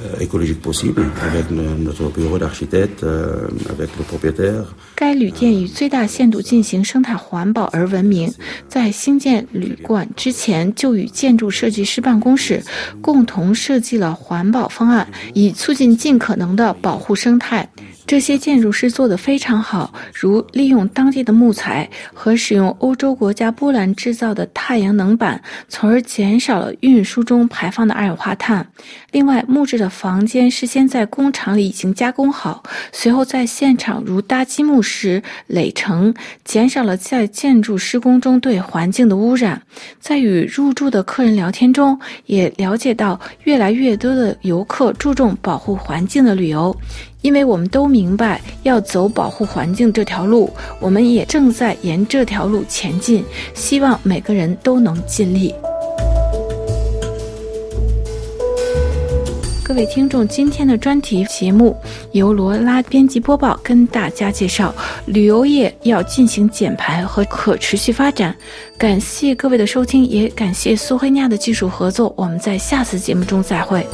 [0.00, 4.64] euh, écologique possible avec le, notre bureau d'architecte, euh, avec le propriétaire.
[4.96, 8.32] 该旅店以最大限度进行生态环保而闻名，
[8.68, 12.62] 在兴建旅馆之前就与建筑设计师办公室
[13.00, 17.68] 共同设计了环保方案，以促进尽可能的保护生态。
[18.07, 28.65] 这些建筑师做得非常好，如利用当地的木材和使用欧洲国家波兰制造的太阳能板，从而减少了运输中排放的二氧化碳。
[29.11, 36.13] 另外，木质的房间事先在工厂里已经加工好，随后在现场如搭积木时垒成，
[36.45, 39.61] 减少了在建筑施工中对环境的污染。
[39.99, 46.73] 在与入住的客人聊天中，也了解到越来越多的游客注重保护环境的旅游。
[47.21, 50.49] 因为我们都明白要走保护环境这条路，
[50.79, 53.23] 我们也正在沿这条路前进。
[53.53, 55.53] 希望每个人都能尽力。
[59.63, 61.75] 各位听众，今天的专题节目
[62.13, 64.73] 由罗拉编辑播报，跟大家介绍
[65.05, 68.33] 旅游业要进行减排和可持续发展。
[68.77, 72.13] 感谢各位的收听，也感谢苏黑尼亚的技术合作。
[72.15, 73.85] 我们在下次节目中再会。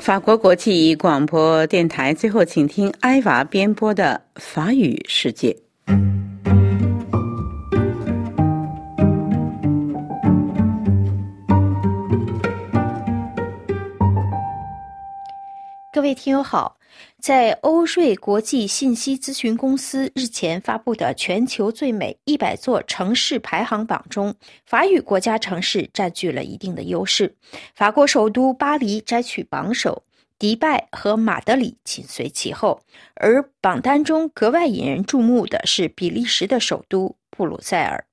[0.00, 5.54] 法国国际广播电台，最后请听埃娃编播的法语世界。
[15.92, 16.76] 各位听友好，
[17.20, 27.36] 在欧瑞国际信息咨询公司日前发布的全球最美一百座城市排行榜中，法语国家城市占据了一定的优势。
[27.74, 30.02] 法国首都巴黎摘取榜首，
[30.38, 32.80] 迪拜和马德里紧随其后。
[33.14, 38.06] 而榜单中格外引人注目的是比利时的首都布鲁塞尔。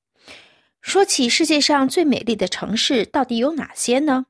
[0.82, 4.26] 说起世界上最美丽的城市，到底有哪些呢？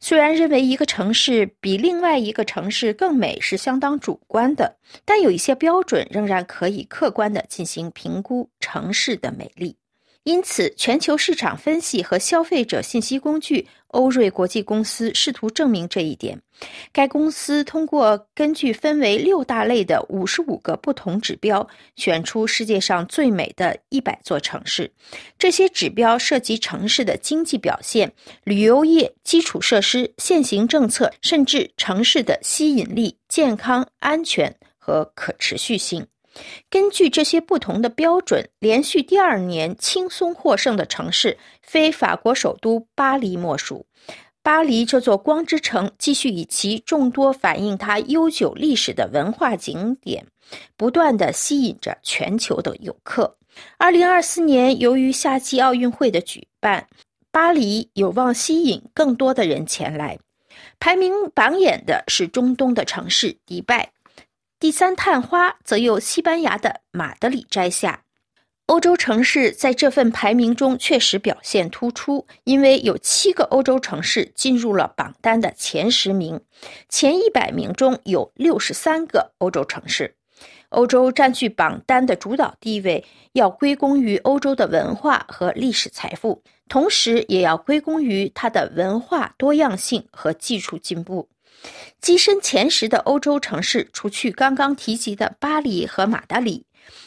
[0.00, 9.76] 虽然认为一个城市比另外一个城市更美是相当主观的，但有一些标准仍然可以客观地进行评估城市的美丽。
[10.22, 16.40] 因此，全球市场分析和消费者信息工具欧瑞国际公司试图证明这一点。
[16.92, 21.66] 该公司通过根据分为六大类的五十五个不同指标，
[21.96, 24.92] 选出世界上最美的一百座城市。
[25.38, 28.12] 这些指标涉及城市的经济表现、
[28.44, 36.06] 旅游业、基础设施、现行政策，甚至城市的吸引力、健康、安全和可持续性。
[36.68, 43.86] 根据这些不同的标准，连续第二年轻松获胜的城市，非法国首都巴黎莫属。
[44.42, 50.26] 巴黎这座光之城，继续以其众多反映它悠久历史的文化景点，
[50.76, 53.36] 不断地吸引着全球的游客。
[53.76, 56.86] 二零二四年，由于夏季奥运会的举办，
[57.30, 60.18] 巴黎有望吸引更多的人前来。
[60.78, 63.90] 排名榜眼的是中东的城市迪拜。
[64.60, 68.02] 第三探花则由西班牙的马德里摘下。
[68.66, 76.38] 欧洲城市在这份排名中确实表现突出，因为有七个欧洲城市进入了榜单的前十名，
[76.90, 80.14] 前一百名中有六十三个欧洲城市。
[80.68, 91.30] 欧洲占据榜单的主导地位，要归功于欧洲的文化和历史财富，同时也要归功于它的文化多样性和技术进步。
[92.02, 96.64] 跻身前十的欧洲城市，除去刚刚提及的巴黎和马德里，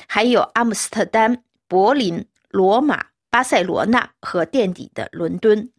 [0.07, 5.69] 还有阿姆斯特丹、柏林、罗马、巴塞罗那和垫底的伦敦。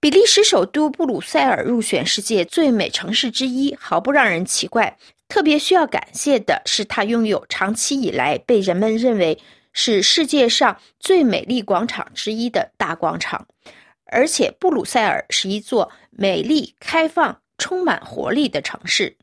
[0.00, 4.98] 比利时首都布鲁塞尔入选世界最美城市之一，毫不让人奇怪。
[5.28, 9.38] 特别需要感谢的是，它拥有长期以来被人们认为
[9.72, 13.46] 是世界上最美丽广场之一的大广场，
[14.06, 17.41] 而且布鲁塞尔是一座美丽、开放。
[17.58, 19.16] 充满活力的城市，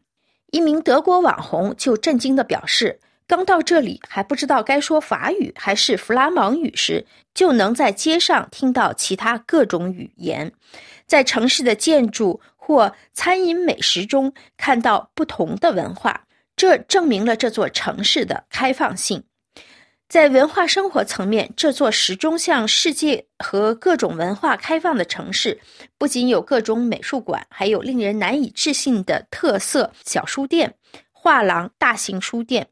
[0.51, 10.51] 一名德国网红就震惊地表示：“刚到这里还不知道该说法语还是弗拉芒语时，就能在街上听到其他各种语言，
[11.05, 16.25] 在城市的建筑或餐饮美食中看到不同的文化，
[16.55, 19.23] 这证明了这座城市的开放性。”
[20.09, 25.61] 在文化生活层面，这座始终向世界和各种文化开放的城市，
[25.99, 30.73] 不仅有各种美术馆，还有令人难以置信的特色小书店、
[31.11, 32.69] 画廊、大型书店。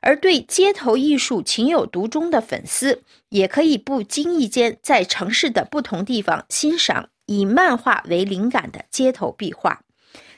[0.00, 9.80] 而对街头艺术情有独钟的粉丝，也可以不经意间在城市的不同地方欣赏以漫画为灵感的街头壁画。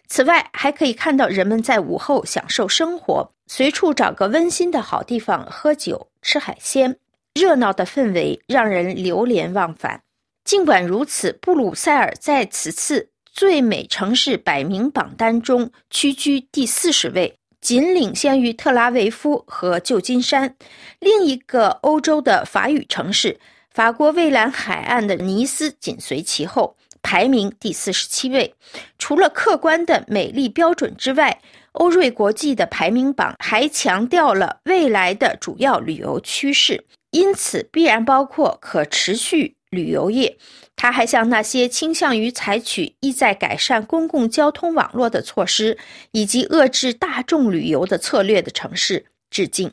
[0.09, 6.97] 此外，还可以看到人们在午后享受生活，随处找个温馨的好地方喝酒、吃海鲜，
[7.35, 10.01] 热闹的氛围让人流连忘返。
[10.45, 20.57] 尽管如此，布鲁塞尔在此次最美城市百名榜单中屈居第四十位，仅领先于特拉维夫和旧金山。
[21.01, 23.39] 另一个欧洲的法语城市——
[23.71, 26.78] 法国蔚蓝海岸的尼斯紧随其后。
[27.03, 28.55] 排名第四十七位。
[28.99, 31.41] 除了客观的美丽标准之外，
[31.73, 40.37] 欧瑞国际的排名榜还强调了未来的主要旅游趋势，因此必然包括可持续旅游业。
[40.75, 45.77] 他还向那些倾向于采取意在改善公共交通网络的措施，
[46.13, 49.73] 以及遏制大众旅游的策略的城市致敬。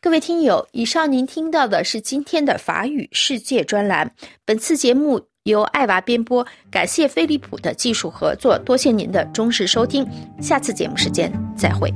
[0.00, 4.14] 各位听友，以上您听到的是今天的法语世界专栏。
[4.44, 5.26] 本次节目。
[5.44, 10.08] 由艾娃编播，感谢飞利浦的技术合作，多谢您的忠实收听，
[10.40, 11.92] 下次节目时间再会。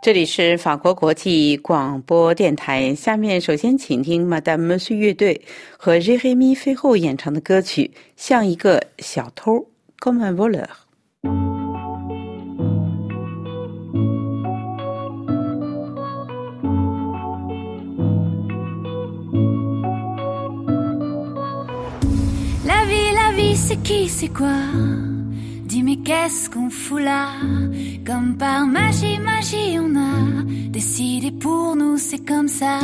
[0.00, 5.42] 这里是法国国际广播电台，下面首先请听 Madame Monsieur 乐队
[5.76, 9.54] 和 j e r e m y 飞后演唱的歌曲《像一个小偷》
[9.98, 11.57] ，Comme un voleur。
[23.88, 24.60] Qui, c'est quoi?
[25.64, 27.28] Dis mais qu'est-ce qu'on fout là?
[28.06, 30.42] Comme par magie, magie, on a
[30.78, 32.80] décidé pour nous, c'est comme ça.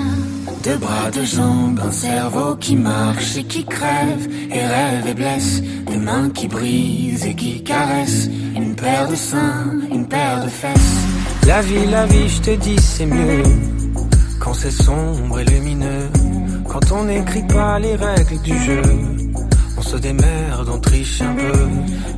[0.64, 5.62] Deux bras, deux jambes, un cerveau qui marche et qui crève, et rêve et blesse,
[5.90, 10.96] des mains qui brisent et qui caressent, une paire de seins, une paire de fesses.
[11.46, 13.42] La vie, la vie, je te dis, c'est mieux
[14.40, 16.08] quand c'est sombre et lumineux,
[16.66, 18.82] quand on n'écrit pas les règles du jeu
[19.82, 21.68] se démerde, on triche un peu.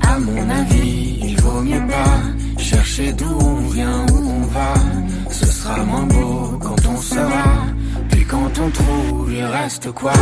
[0.09, 4.75] À mon avis, il vaut mieux pas chercher d'où on vient, où on va.
[5.31, 7.67] Ce sera moins beau quand on sera
[9.67, 10.13] reste quoi?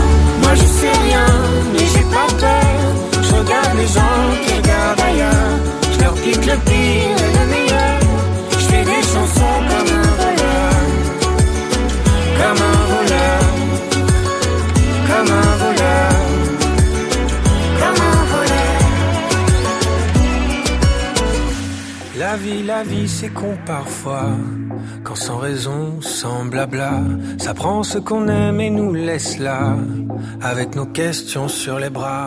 [0.42, 1.26] Moi je sais rien,
[1.72, 3.22] mais j'ai pas peur.
[3.22, 5.58] Je regarde les gens qui regardent ailleurs.
[5.92, 7.73] Je leur pique le pire et le meilleur.
[22.34, 24.26] La vie, la vie, c'est con parfois.
[25.04, 26.94] Quand sans raison, sans blabla,
[27.38, 29.76] ça prend ce qu'on aime et nous laisse là,
[30.42, 32.26] avec nos questions sur les bras.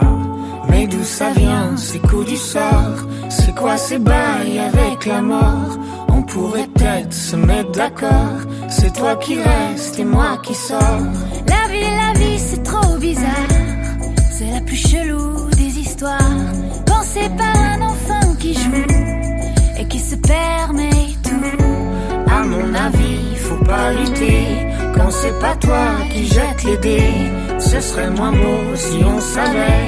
[0.69, 2.99] Mais d'où ça vient, ces coups du sort?
[3.27, 5.77] C'est quoi ces bails avec la mort?
[6.07, 8.39] On pourrait peut-être se mettre d'accord.
[8.69, 11.03] C'est toi qui restes et moi qui sors.
[11.49, 13.57] La vie, la vie, c'est trop bizarre.
[14.31, 16.45] C'est la plus chelou des histoires.
[16.85, 19.06] Pensez pas un enfant qui joue
[20.09, 22.31] se permet tout.
[22.37, 24.45] À mon avis, faut pas lutter.
[24.95, 27.13] Quand c'est pas toi qui jette les dés,
[27.59, 29.85] ce serait moins beau si on savait.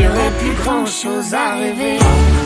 [0.00, 1.98] Y aurait plus grand chose à rêver.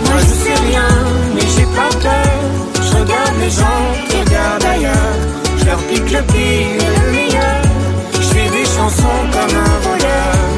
[0.04, 0.90] Moi je sais rien,
[1.34, 2.40] mais j'ai pas peur.
[2.86, 5.16] Je regarde les gens qui regardent ailleurs.
[5.58, 7.62] Je leur pique le pire et le meilleur.
[8.14, 10.53] Je fais des chansons comme un voleur.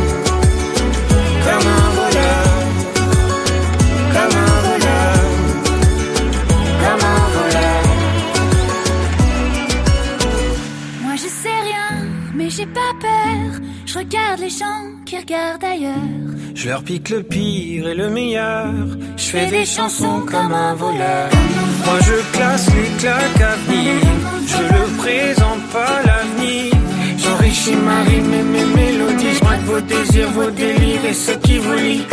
[13.97, 16.11] Je regarde les gens qui regardent ailleurs.
[16.55, 18.71] Je leur pique le pire et le meilleur.
[19.17, 21.31] Je fais des chansons comme un voleur.
[21.87, 23.95] Moi je classe les claques à venir.
[24.53, 26.75] Je le présente pas l'avenir.
[27.17, 29.35] J'enrichis ma rime et mes mélodies.
[29.39, 32.05] Je vos désirs, vos délires et ce qui vous lie.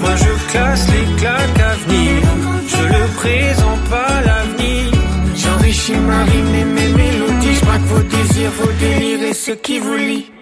[0.00, 2.22] Moi je classe les claques à venir.
[2.66, 4.92] Je le présente pas l'avenir.
[5.36, 7.54] J'enrichis ma rime et mes mélodies.
[7.54, 10.32] Je vos désirs, vos délires et ce qui vous lie.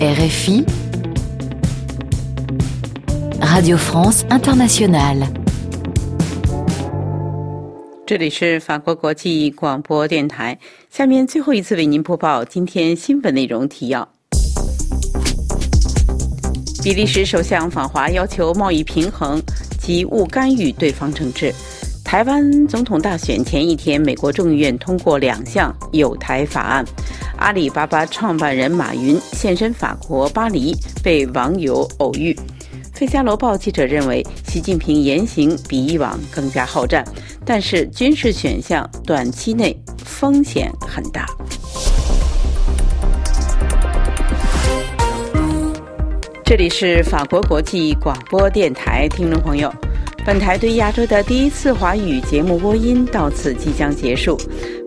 [0.00, 0.64] RFI
[3.40, 5.26] Radio France International
[8.06, 10.56] 这里是法国国际广播电台。
[10.88, 14.08] 下面最后一次为您播报今天新闻内容提要：
[16.84, 19.42] 比利时首相访华要求贸易平衡
[19.80, 21.52] 及勿干预对方政治。
[22.08, 26.82] 台湾总统大选前一天，美国众议院通过两项有台法案。
[27.36, 32.32] 阿里巴巴创办人马云现身法国巴黎，被网友偶遇。
[32.94, 37.04] 《费加罗报》记者认为，习近平言行比以往更加好战，
[37.44, 41.26] 但是军事选项短期内风险很大。
[46.42, 49.70] 这里是法国国际广播电台，听众朋友，
[50.28, 54.36] 本台对亚洲的第一次华语节目播音到此即将结束。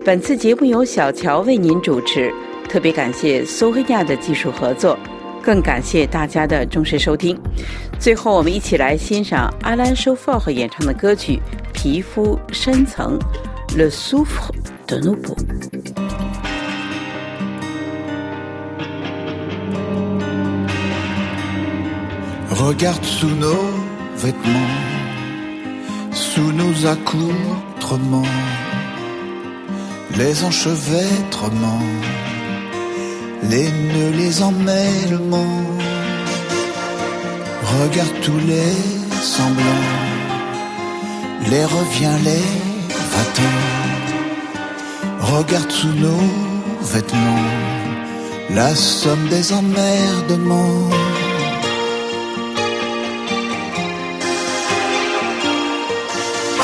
[0.04, 2.32] 本次节目由小乔为您主持，
[2.68, 4.96] 特别感谢苏黑亚的技术合作。
[5.42, 7.36] 更感谢大家的忠实收听。
[7.98, 11.32] 最后，我们一起来欣赏阿兰·舒弗和演唱的歌曲
[11.72, 13.18] 《皮肤深层》
[13.76, 14.52] （Le souffre
[14.86, 15.36] de nos peaux）。
[22.54, 23.56] Regarde sous nos
[24.22, 24.91] vêtements,
[26.34, 28.32] sous nos accoutrements,
[30.16, 31.88] les enchevêtrements,
[33.50, 35.66] les nœuds, les emmêlements.
[37.74, 38.74] Regarde tous les
[39.34, 39.90] semblants,
[41.50, 42.48] les reviens, les
[43.12, 43.54] va-t'en.
[45.34, 46.24] Regarde sous nos
[46.92, 47.48] vêtements,
[48.54, 50.88] la somme des emmerdements.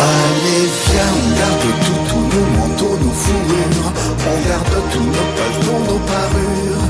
[0.01, 3.91] Allez, viens, on garde tout, tous nos manteaux, nos fourrures.
[4.31, 6.87] On garde tous nos pavillons, nos parures.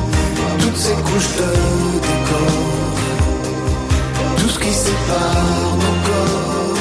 [0.60, 1.50] Toutes ces couches de
[2.06, 2.54] décor.
[4.38, 6.78] Tout ce qui sépare nos corps.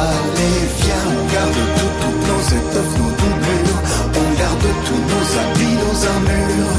[0.00, 3.80] Allez, viens, on garde tout, toutes nos étoffes, nos doublures.
[4.20, 6.76] On garde tous nos habits, nos armures.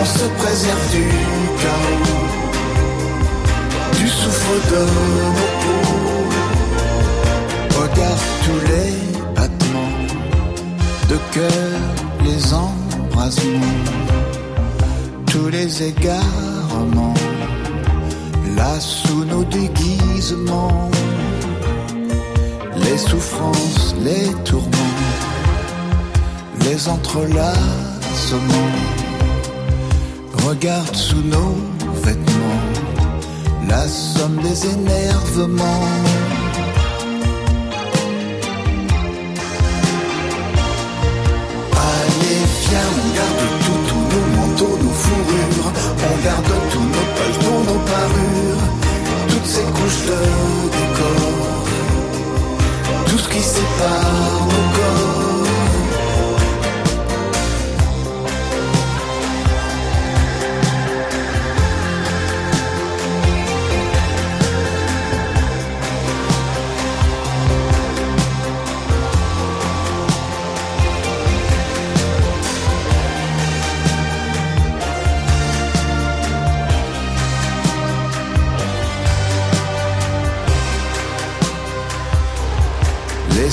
[0.00, 1.04] On se préserve du
[1.62, 2.22] chaos.
[3.98, 6.01] Du souffle de nos peaux.
[8.02, 8.92] Regarde tous les
[9.36, 9.94] battements
[11.08, 11.78] de cœur,
[12.24, 13.84] les embrasements,
[15.26, 17.14] tous les égarements,
[18.56, 20.90] là sous nos déguisements,
[22.74, 24.98] les souffrances, les tourments,
[26.64, 28.72] les entrelacements.
[30.44, 31.54] Regarde sous nos
[32.02, 32.62] vêtements,
[33.68, 36.11] la somme des énervements.
[45.34, 48.64] On garde tous nos pages dans nos parures,
[49.28, 50.20] toutes ces couches de
[50.76, 51.64] décor,
[53.06, 55.01] tout ce qui sépare nos corps.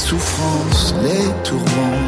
[0.09, 2.05] Souffrances, les tourments,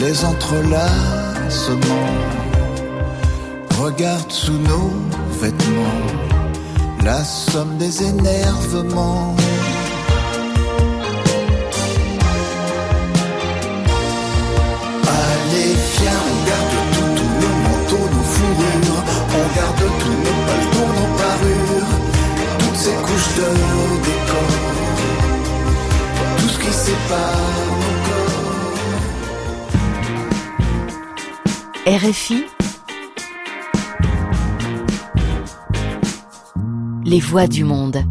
[0.00, 2.12] les entrelacements.
[3.80, 4.90] Regarde sous nos
[5.40, 6.26] vêtements
[7.04, 9.34] la somme des énervements.
[31.88, 32.44] RFI
[37.04, 38.02] Les voix du monde.